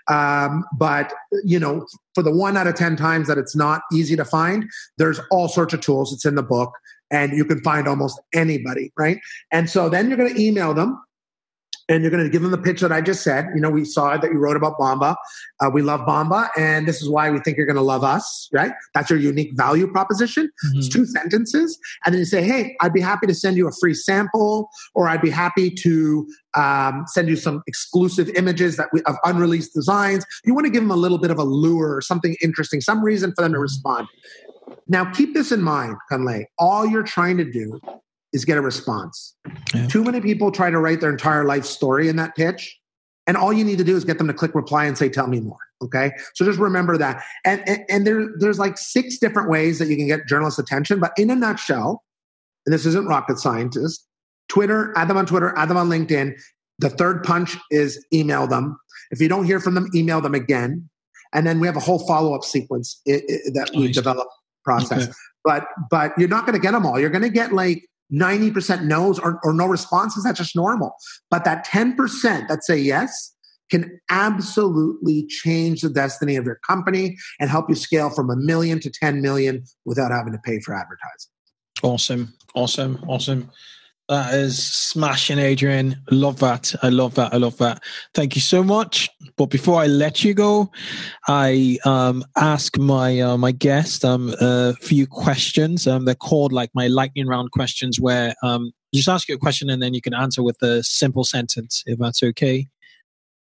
Um, 0.07 0.65
but, 0.79 1.13
you 1.45 1.59
know, 1.59 1.87
for 2.15 2.23
the 2.23 2.31
one 2.31 2.57
out 2.57 2.69
of 2.69 2.77
10 2.77 2.95
times 2.95 3.27
that 3.27 3.37
it's 3.37 3.57
not 3.57 3.83
easy 3.93 4.15
to 4.15 4.25
find, 4.25 4.71
there's 4.97 5.21
all 5.33 5.49
sorts 5.49 5.75
of 5.75 5.81
tools. 5.81 6.13
It's 6.13 6.25
in 6.25 6.37
the 6.37 6.43
book 6.43 6.73
and 7.11 7.33
you 7.33 7.45
can 7.45 7.61
find 7.63 7.89
almost 7.89 8.21
anybody, 8.33 8.93
right? 8.97 9.19
And 9.51 9.69
so 9.69 9.89
then 9.89 10.09
you're 10.09 10.19
going 10.19 10.35
to 10.35 10.41
email 10.41 10.73
them 10.73 11.01
and 11.91 12.03
you're 12.03 12.11
going 12.11 12.23
to 12.23 12.31
give 12.31 12.41
them 12.41 12.53
the 12.53 12.59
pitch 12.59 12.81
that 12.81 12.93
I 12.93 13.01
just 13.01 13.23
said. 13.23 13.49
You 13.53 13.61
know, 13.61 13.69
we 13.69 13.85
saw 13.85 14.17
that 14.17 14.31
you 14.31 14.39
wrote 14.39 14.57
about 14.57 14.79
Bomba. 14.79 15.17
Uh, 15.61 15.71
we 15.75 15.83
love 15.83 16.07
Bomba, 16.07 16.49
and 16.57 16.87
this 16.87 17.03
is 17.03 17.11
why 17.11 17.31
we 17.31 17.41
think 17.41 17.57
you're 17.57 17.67
going 17.67 17.77
to 17.77 17.83
love 17.83 18.05
us, 18.05 18.49
right? 18.53 18.71
That's 18.95 19.11
your 19.11 19.19
unique 19.19 19.51
value 19.55 19.91
proposition. 19.91 20.49
It's 20.75 20.89
mhm. 20.89 20.93
two 20.93 21.07
sentences. 21.07 21.79
And 22.07 22.15
then 22.15 22.21
you 22.21 22.25
say, 22.25 22.43
hey, 22.43 22.77
I'd 22.81 22.93
be 22.93 23.01
happy 23.01 23.27
to 23.27 23.35
send 23.35 23.57
you 23.57 23.67
a 23.67 23.73
free 23.81 23.95
sample, 23.95 24.71
or 24.95 25.09
I'd 25.09 25.21
be 25.21 25.31
happy 25.31 25.69
to 25.69 26.27
um, 26.55 27.05
send 27.09 27.29
you 27.29 27.37
some 27.37 27.63
exclusive 27.67 28.29
images 28.31 28.77
that 28.77 28.89
we, 28.93 29.03
of 29.03 29.17
unreleased 29.25 29.75
designs. 29.75 30.25
You 30.45 30.55
want 30.55 30.67
to 30.67 30.71
give 30.71 30.83
them 30.83 30.93
a 30.93 30.97
little 30.97 31.19
bit 31.19 31.33
of 31.33 31.39
a 31.39 31.45
lure 31.45 31.97
or 31.97 32.01
something 32.01 32.37
interesting, 32.41 32.81
some 32.81 33.03
reason 33.03 33.33
for 33.35 33.43
them 33.43 33.53
to 33.53 33.59
respond. 33.59 34.07
Now, 34.87 35.11
keep 35.11 35.35
this 35.35 35.51
in 35.51 35.63
mind, 35.63 35.97
Kunle. 36.11 36.45
All 36.59 36.87
you're 36.87 37.03
trying 37.03 37.37
to 37.39 37.45
do 37.45 37.81
is 38.33 38.45
get 38.45 38.59
a 38.59 38.61
response. 38.61 39.35
Yeah. 39.75 39.87
Too 39.89 40.05
many 40.05 40.21
people 40.21 40.53
try 40.53 40.71
to 40.71 40.79
write 40.79 41.01
their 41.01 41.11
entire 41.11 41.45
life 41.45 41.65
story 41.65 42.09
in 42.09 42.17
that 42.17 42.35
pitch. 42.37 42.77
And 43.27 43.37
all 43.37 43.53
you 43.53 43.65
need 43.65 43.79
to 43.79 43.85
do 43.85 43.97
is 43.97 44.05
get 44.05 44.19
them 44.19 44.27
to 44.29 44.35
click 44.35 44.55
reply 44.55 44.85
and 44.87 44.97
say, 44.97 45.09
tell 45.09 45.27
me 45.27 45.41
more. 45.41 45.59
Okay. 45.83 46.13
So 46.35 46.45
just 46.45 46.59
remember 46.59 46.97
that. 46.99 47.23
And, 47.45 47.63
and, 47.69 47.85
and 47.89 48.07
there, 48.07 48.29
there's 48.39 48.59
like 48.59 48.77
six 48.79 49.19
different 49.19 49.49
ways 49.49 49.79
that 49.79 49.89
you 49.89 49.97
can 49.97 50.07
get 50.07 50.27
journalist 50.27 50.59
attention. 50.59 51.01
But 51.01 51.13
in 51.17 51.31
a 51.31 51.37
nutshell, 51.37 52.03
and 52.67 52.73
this 52.73 52.87
isn't 52.87 53.07
rocket 53.07 53.39
scientist, 53.39 54.07
Twitter, 54.49 54.93
add 54.97 55.09
them 55.09 55.17
on 55.17 55.27
Twitter, 55.27 55.57
add 55.57 55.69
them 55.69 55.77
on 55.77 55.89
LinkedIn. 55.89 56.33
The 56.79 56.91
third 56.91 57.23
punch 57.23 57.57
is 57.71 58.05
email 58.13 58.47
them. 58.47 58.79
If 59.11 59.21
you 59.21 59.29
don't 59.29 59.45
hear 59.45 59.61
from 59.61 59.75
them, 59.75 59.89
email 59.95 60.21
them 60.21 60.35
again. 60.35 60.89
And 61.33 61.47
then 61.47 61.61
we 61.61 61.67
have 61.67 61.77
a 61.77 61.81
whole 61.81 62.01
follow 62.07 62.35
up 62.35 62.43
sequence 62.43 63.01
i- 63.07 63.13
i- 63.13 63.51
that 63.55 63.71
we 63.77 63.87
Nice. 63.87 63.95
develop 63.95 64.29
process. 64.65 65.05
Okay. 65.05 65.13
But 65.45 65.67
but 65.91 66.13
you're 66.19 66.29
not 66.29 66.45
going 66.47 66.55
to 66.55 66.61
get 66.61 66.73
them 66.73 66.85
all. 66.85 66.99
You're 66.99 67.11
going 67.11 67.23
to 67.23 67.31
get 67.31 67.53
like 67.53 67.87
90% 68.13 68.85
no's 68.85 69.19
or, 69.19 69.41
or 69.45 69.53
no 69.53 69.67
responses. 69.67 70.25
That's 70.25 70.39
just 70.39 70.57
normal. 70.57 70.95
But 71.31 71.45
that 71.45 71.67
10% 71.67 72.49
that 72.49 72.65
say 72.65 72.79
yes 72.79 73.35
can 73.71 74.01
absolutely 74.11 75.27
change 75.29 75.81
the 75.81 75.91
destiny 75.91 76.37
of 76.37 76.45
your 76.45 76.59
company 76.69 77.17
and 77.39 77.49
help 77.49 77.69
you 77.69 77.75
scale 77.75 78.11
from 78.11 78.29
a 78.29 78.37
million 78.37 78.81
to 78.81 78.91
10 78.91 79.23
million 79.23 79.63
without 79.85 80.11
having 80.11 80.33
to 80.33 80.41
pay 80.45 80.61
for 80.61 80.75
advertising. 80.75 81.31
Awesome. 81.83 82.35
Awesome. 82.55 83.03
Awesome. 83.07 83.51
That 84.11 84.35
is 84.35 84.61
smashing, 84.61 85.39
Adrian. 85.39 85.95
Love 86.11 86.41
that. 86.41 86.75
I 86.83 86.89
love 86.89 87.15
that. 87.15 87.33
I 87.33 87.37
love 87.37 87.57
that. 87.59 87.81
Thank 88.13 88.35
you 88.35 88.43
so 88.43 88.65
much. 88.65 89.09
But 89.37 89.47
before 89.51 89.81
I 89.81 89.87
let 89.87 90.25
you 90.25 90.35
go, 90.35 90.73
I 91.29 91.79
um, 91.85 92.25
ask 92.37 92.77
my 92.77 93.21
uh, 93.21 93.37
my 93.37 93.53
guest 93.53 94.05
um, 94.05 94.35
a 94.41 94.75
few 94.75 95.07
questions. 95.07 95.87
Um, 95.87 96.07
they're 96.07 96.17
called 96.17 96.53
like 96.53 96.71
my 96.75 96.89
lightning 96.89 97.29
round 97.29 97.53
questions, 97.53 98.01
where 98.01 98.35
um, 98.43 98.73
just 98.93 99.09
ask 99.09 99.29
you 99.29 99.37
a 99.37 99.39
question 99.39 99.71
and 99.71 99.81
then 99.81 99.95
you 99.95 100.01
can 100.01 100.13
answer 100.13 100.43
with 100.43 100.61
a 100.61 100.83
simple 100.83 101.23
sentence, 101.23 101.85
if 101.87 101.97
that's 102.01 102.21
okay. 102.21 102.67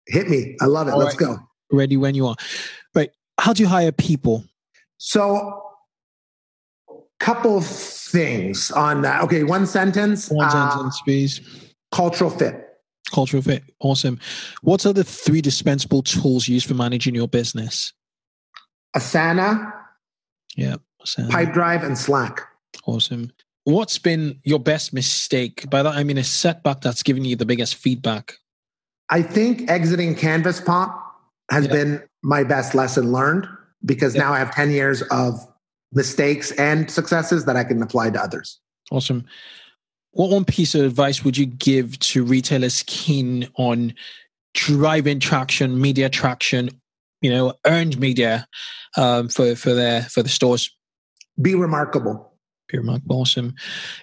Hit 0.09 0.29
me. 0.29 0.57
I 0.61 0.65
love 0.65 0.89
it. 0.89 0.95
All 0.95 0.99
Let's 0.99 1.21
right. 1.21 1.29
go. 1.29 1.39
Ready 1.71 1.97
when 1.97 2.17
you 2.17 2.27
are. 2.27 2.35
Right. 2.93 3.11
How 3.39 3.53
do 3.53 3.63
you 3.63 3.69
hire 3.69 3.93
people? 3.93 4.45
So, 4.99 5.66
couple 7.21 7.57
of 7.59 7.67
things 7.67 8.71
on 8.71 9.03
that. 9.03 9.23
Okay, 9.25 9.43
one 9.45 9.67
sentence. 9.67 10.31
One 10.31 10.47
uh, 10.47 10.71
sentence, 10.71 11.01
please. 11.05 11.41
cultural 11.93 12.31
fit. 12.31 12.63
Cultural 13.15 13.43
fit. 13.43 13.63
Awesome. 13.81 14.19
What 14.63 14.85
are 14.85 14.93
the 14.93 15.05
three 15.05 15.41
dispensable 15.41 16.03
tools 16.03 16.49
used 16.49 16.67
for 16.67 16.75
managing 16.75 17.15
your 17.15 17.29
business? 17.29 17.93
Asana, 18.97 19.73
Yeah. 20.57 20.77
So, 21.05 21.23
Pipedrive, 21.25 21.85
and 21.85 21.97
Slack. 21.97 22.41
awesome. 22.87 23.31
What's 23.65 23.99
been 23.99 24.41
your 24.45 24.59
best 24.59 24.93
mistake? 24.93 25.69
By 25.71 25.83
that 25.83 25.95
I 25.95 26.03
mean 26.05 26.19
a 26.19 26.25
setback 26.25 26.81
that's 26.81 27.03
given 27.03 27.25
you 27.25 27.37
the 27.37 27.47
biggest 27.47 27.77
feedback. 27.77 28.35
I 29.11 29.23
think 29.23 29.71
exiting 29.71 30.15
Canvas 30.17 30.61
Pop 30.61 30.91
has 31.51 31.67
Yeah. 31.67 31.73
been 31.73 32.03
my 32.23 32.43
best 32.43 32.75
lesson 32.75 33.13
learned 33.13 33.47
because 33.85 34.15
Yeah. 34.17 34.23
now 34.23 34.33
I 34.33 34.39
have 34.39 34.53
10 34.53 34.71
years 34.71 35.03
of 35.03 35.39
mistakes 35.97 36.53
and 36.53 36.89
successes 36.91 37.47
that 37.47 37.57
I 37.57 37.65
can 37.65 37.83
apply 37.83 38.11
to 38.11 38.21
others. 38.21 38.61
Awesome. 38.93 39.25
What 40.13 40.31
one 40.31 40.45
piece 40.45 40.75
of 40.75 40.85
advice 40.85 41.25
would 41.25 41.37
you 41.37 41.47
give 41.47 41.99
to 42.01 42.23
retailers 42.23 42.85
keen 42.87 43.49
on 43.57 43.95
driving 44.55 45.21
traction, 45.21 45.81
media 45.81 46.09
traction, 46.09 46.71
you 47.21 47.31
know, 47.31 47.55
earned 47.67 47.99
media 47.99 48.47
um, 48.97 49.29
for 49.29 49.57
for 49.57 49.75
their 49.75 50.03
for 50.03 50.23
the 50.23 50.29
stores. 50.29 50.71
Be 51.41 51.55
remarkable. 51.55 52.33
Be 52.69 52.79
remarkable. 52.79 53.21
Awesome. 53.21 53.55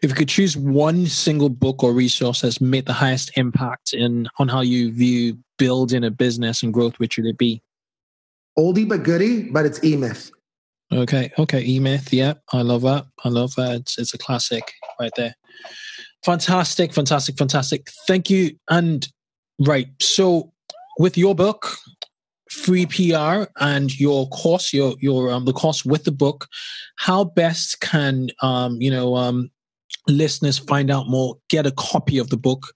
If 0.01 0.09
you 0.09 0.15
could 0.15 0.29
choose 0.29 0.55
one 0.55 1.07
single 1.07 1.49
book 1.49 1.83
or 1.83 1.93
resource 1.93 2.41
that's 2.41 2.61
made 2.61 2.85
the 2.85 2.93
highest 2.93 3.31
impact 3.37 3.93
in 3.93 4.27
on 4.39 4.47
how 4.47 4.61
you 4.61 4.91
view 4.91 5.37
building 5.57 6.03
a 6.03 6.11
business 6.11 6.63
and 6.63 6.73
growth, 6.73 6.97
which 6.99 7.17
would 7.17 7.25
it 7.25 7.37
be? 7.37 7.61
Oldie 8.57 8.87
but 8.87 9.03
goodie, 9.03 9.43
but 9.43 9.65
it's 9.65 9.83
E 9.83 9.95
Myth. 9.95 10.31
Okay, 10.91 11.31
okay, 11.39 11.63
E 11.65 11.79
Myth. 11.79 12.13
Yeah, 12.13 12.33
I 12.51 12.61
love 12.61 12.81
that. 12.83 13.05
I 13.23 13.29
love 13.29 13.55
that. 13.55 13.81
It's, 13.81 13.97
it's 13.97 14.13
a 14.13 14.17
classic 14.17 14.73
right 14.99 15.11
there. 15.15 15.35
Fantastic, 16.23 16.93
fantastic, 16.93 17.37
fantastic. 17.37 17.89
Thank 18.07 18.29
you. 18.29 18.57
And 18.69 19.07
right, 19.59 19.87
so 20.01 20.53
with 20.99 21.17
your 21.17 21.35
book, 21.35 21.77
free 22.49 22.85
PR 22.85 23.45
and 23.59 23.99
your 23.99 24.27
course, 24.29 24.73
your 24.73 24.95
your 24.99 25.31
um, 25.31 25.45
the 25.45 25.53
course 25.53 25.83
with 25.83 26.03
the 26.03 26.11
book, 26.11 26.47
how 26.97 27.23
best 27.23 27.79
can 27.81 28.29
um, 28.41 28.79
you 28.79 28.91
know 28.91 29.15
um, 29.15 29.49
listeners 30.07 30.57
find 30.59 30.91
out 30.91 31.09
more, 31.09 31.37
get 31.49 31.65
a 31.65 31.71
copy 31.71 32.17
of 32.17 32.29
the 32.29 32.37
book, 32.37 32.73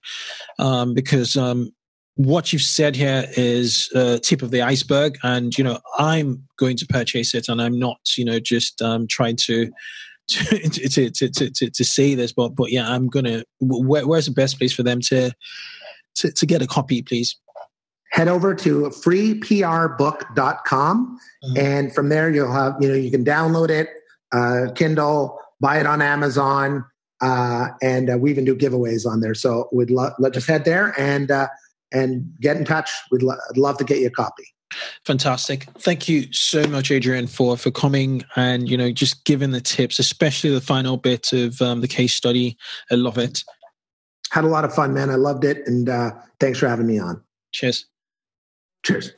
um, 0.58 0.94
because 0.94 1.36
um, 1.36 1.70
what 2.18 2.52
you've 2.52 2.62
said 2.62 2.96
here 2.96 3.26
is 3.36 3.88
uh, 3.94 4.18
tip 4.18 4.42
of 4.42 4.50
the 4.50 4.60
iceberg, 4.60 5.16
and 5.22 5.56
you 5.56 5.62
know 5.62 5.78
I'm 5.98 6.42
going 6.58 6.76
to 6.78 6.86
purchase 6.86 7.32
it, 7.32 7.48
and 7.48 7.62
I'm 7.62 7.78
not 7.78 8.00
you 8.16 8.24
know 8.24 8.40
just 8.40 8.82
um, 8.82 9.06
trying 9.08 9.36
to. 9.46 9.70
To, 10.30 10.68
to, 10.68 11.10
to, 11.10 11.30
to, 11.30 11.70
to, 11.70 11.84
say 11.84 12.14
this, 12.14 12.34
but 12.34 12.50
but 12.50 12.70
yeah, 12.70 12.86
I'm 12.86 13.08
gonna. 13.08 13.44
Where, 13.60 14.06
where's 14.06 14.26
the 14.26 14.30
best 14.30 14.58
place 14.58 14.74
for 14.74 14.82
them 14.82 15.00
to, 15.06 15.32
to 16.16 16.30
to 16.30 16.44
get 16.44 16.60
a 16.60 16.66
copy, 16.66 17.00
please? 17.00 17.34
head 18.10 18.28
over 18.28 18.54
to 18.54 18.90
freeprbook.com 18.90 21.18
mm-hmm. 21.44 21.56
and 21.56 21.94
from 21.94 22.10
there 22.10 22.30
you'll 22.30 22.52
have 22.52 22.74
you 22.80 22.88
know 22.88 22.94
you 22.94 23.10
can 23.10 23.24
download 23.24 23.70
it 23.70 23.88
uh, 24.32 24.66
kindle 24.74 25.38
buy 25.60 25.78
it 25.78 25.86
on 25.86 26.00
amazon 26.00 26.84
uh, 27.20 27.66
and 27.82 28.08
uh, 28.10 28.18
we 28.18 28.30
even 28.30 28.44
do 28.44 28.54
giveaways 28.54 29.04
on 29.06 29.20
there 29.20 29.34
so 29.34 29.68
we'd 29.72 29.90
love 29.90 30.12
let's 30.18 30.34
just 30.34 30.46
head 30.46 30.64
there 30.64 30.94
and 30.98 31.30
uh, 31.30 31.48
and 31.92 32.32
get 32.40 32.56
in 32.56 32.64
touch. 32.64 32.90
We'd 33.10 33.22
lo- 33.22 33.36
love 33.56 33.78
to 33.78 33.84
get 33.84 33.98
you 33.98 34.06
a 34.06 34.10
copy. 34.10 34.44
Fantastic. 35.04 35.64
Thank 35.78 36.08
you 36.08 36.30
so 36.32 36.66
much 36.66 36.90
adrian 36.90 37.26
for 37.26 37.56
for 37.56 37.70
coming 37.70 38.22
and 38.36 38.68
you 38.68 38.76
know 38.76 38.92
just 38.92 39.24
giving 39.24 39.50
the 39.52 39.62
tips 39.62 39.98
especially 39.98 40.50
the 40.50 40.60
final 40.60 40.98
bit 40.98 41.32
of 41.32 41.60
um, 41.62 41.80
the 41.80 41.88
case 41.88 42.14
study. 42.14 42.56
I 42.90 42.96
love 42.96 43.16
it. 43.18 43.42
Had 44.30 44.44
a 44.44 44.48
lot 44.48 44.64
of 44.64 44.74
fun 44.74 44.92
man. 44.92 45.08
I 45.08 45.14
loved 45.14 45.44
it 45.44 45.66
and 45.66 45.88
uh, 45.88 46.10
thanks 46.38 46.58
for 46.58 46.68
having 46.68 46.86
me 46.86 46.98
on. 46.98 47.22
Cheers. 47.52 47.86
Cheers. 48.84 49.12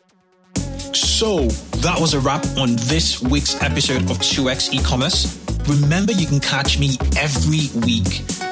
So 0.93 1.47
that 1.83 1.99
was 2.01 2.15
a 2.15 2.21
wrap 2.21 2.45
on 2.57 2.77
this 2.77 3.21
week's 3.21 3.61
episode 3.63 4.03
of 4.03 4.19
2x 4.19 4.73
e-commerce. 4.73 5.39
Remember, 5.69 6.13
you 6.13 6.27
can 6.27 6.41
catch 6.41 6.79
me 6.79 6.97
every 7.17 7.69
week 7.81 8.25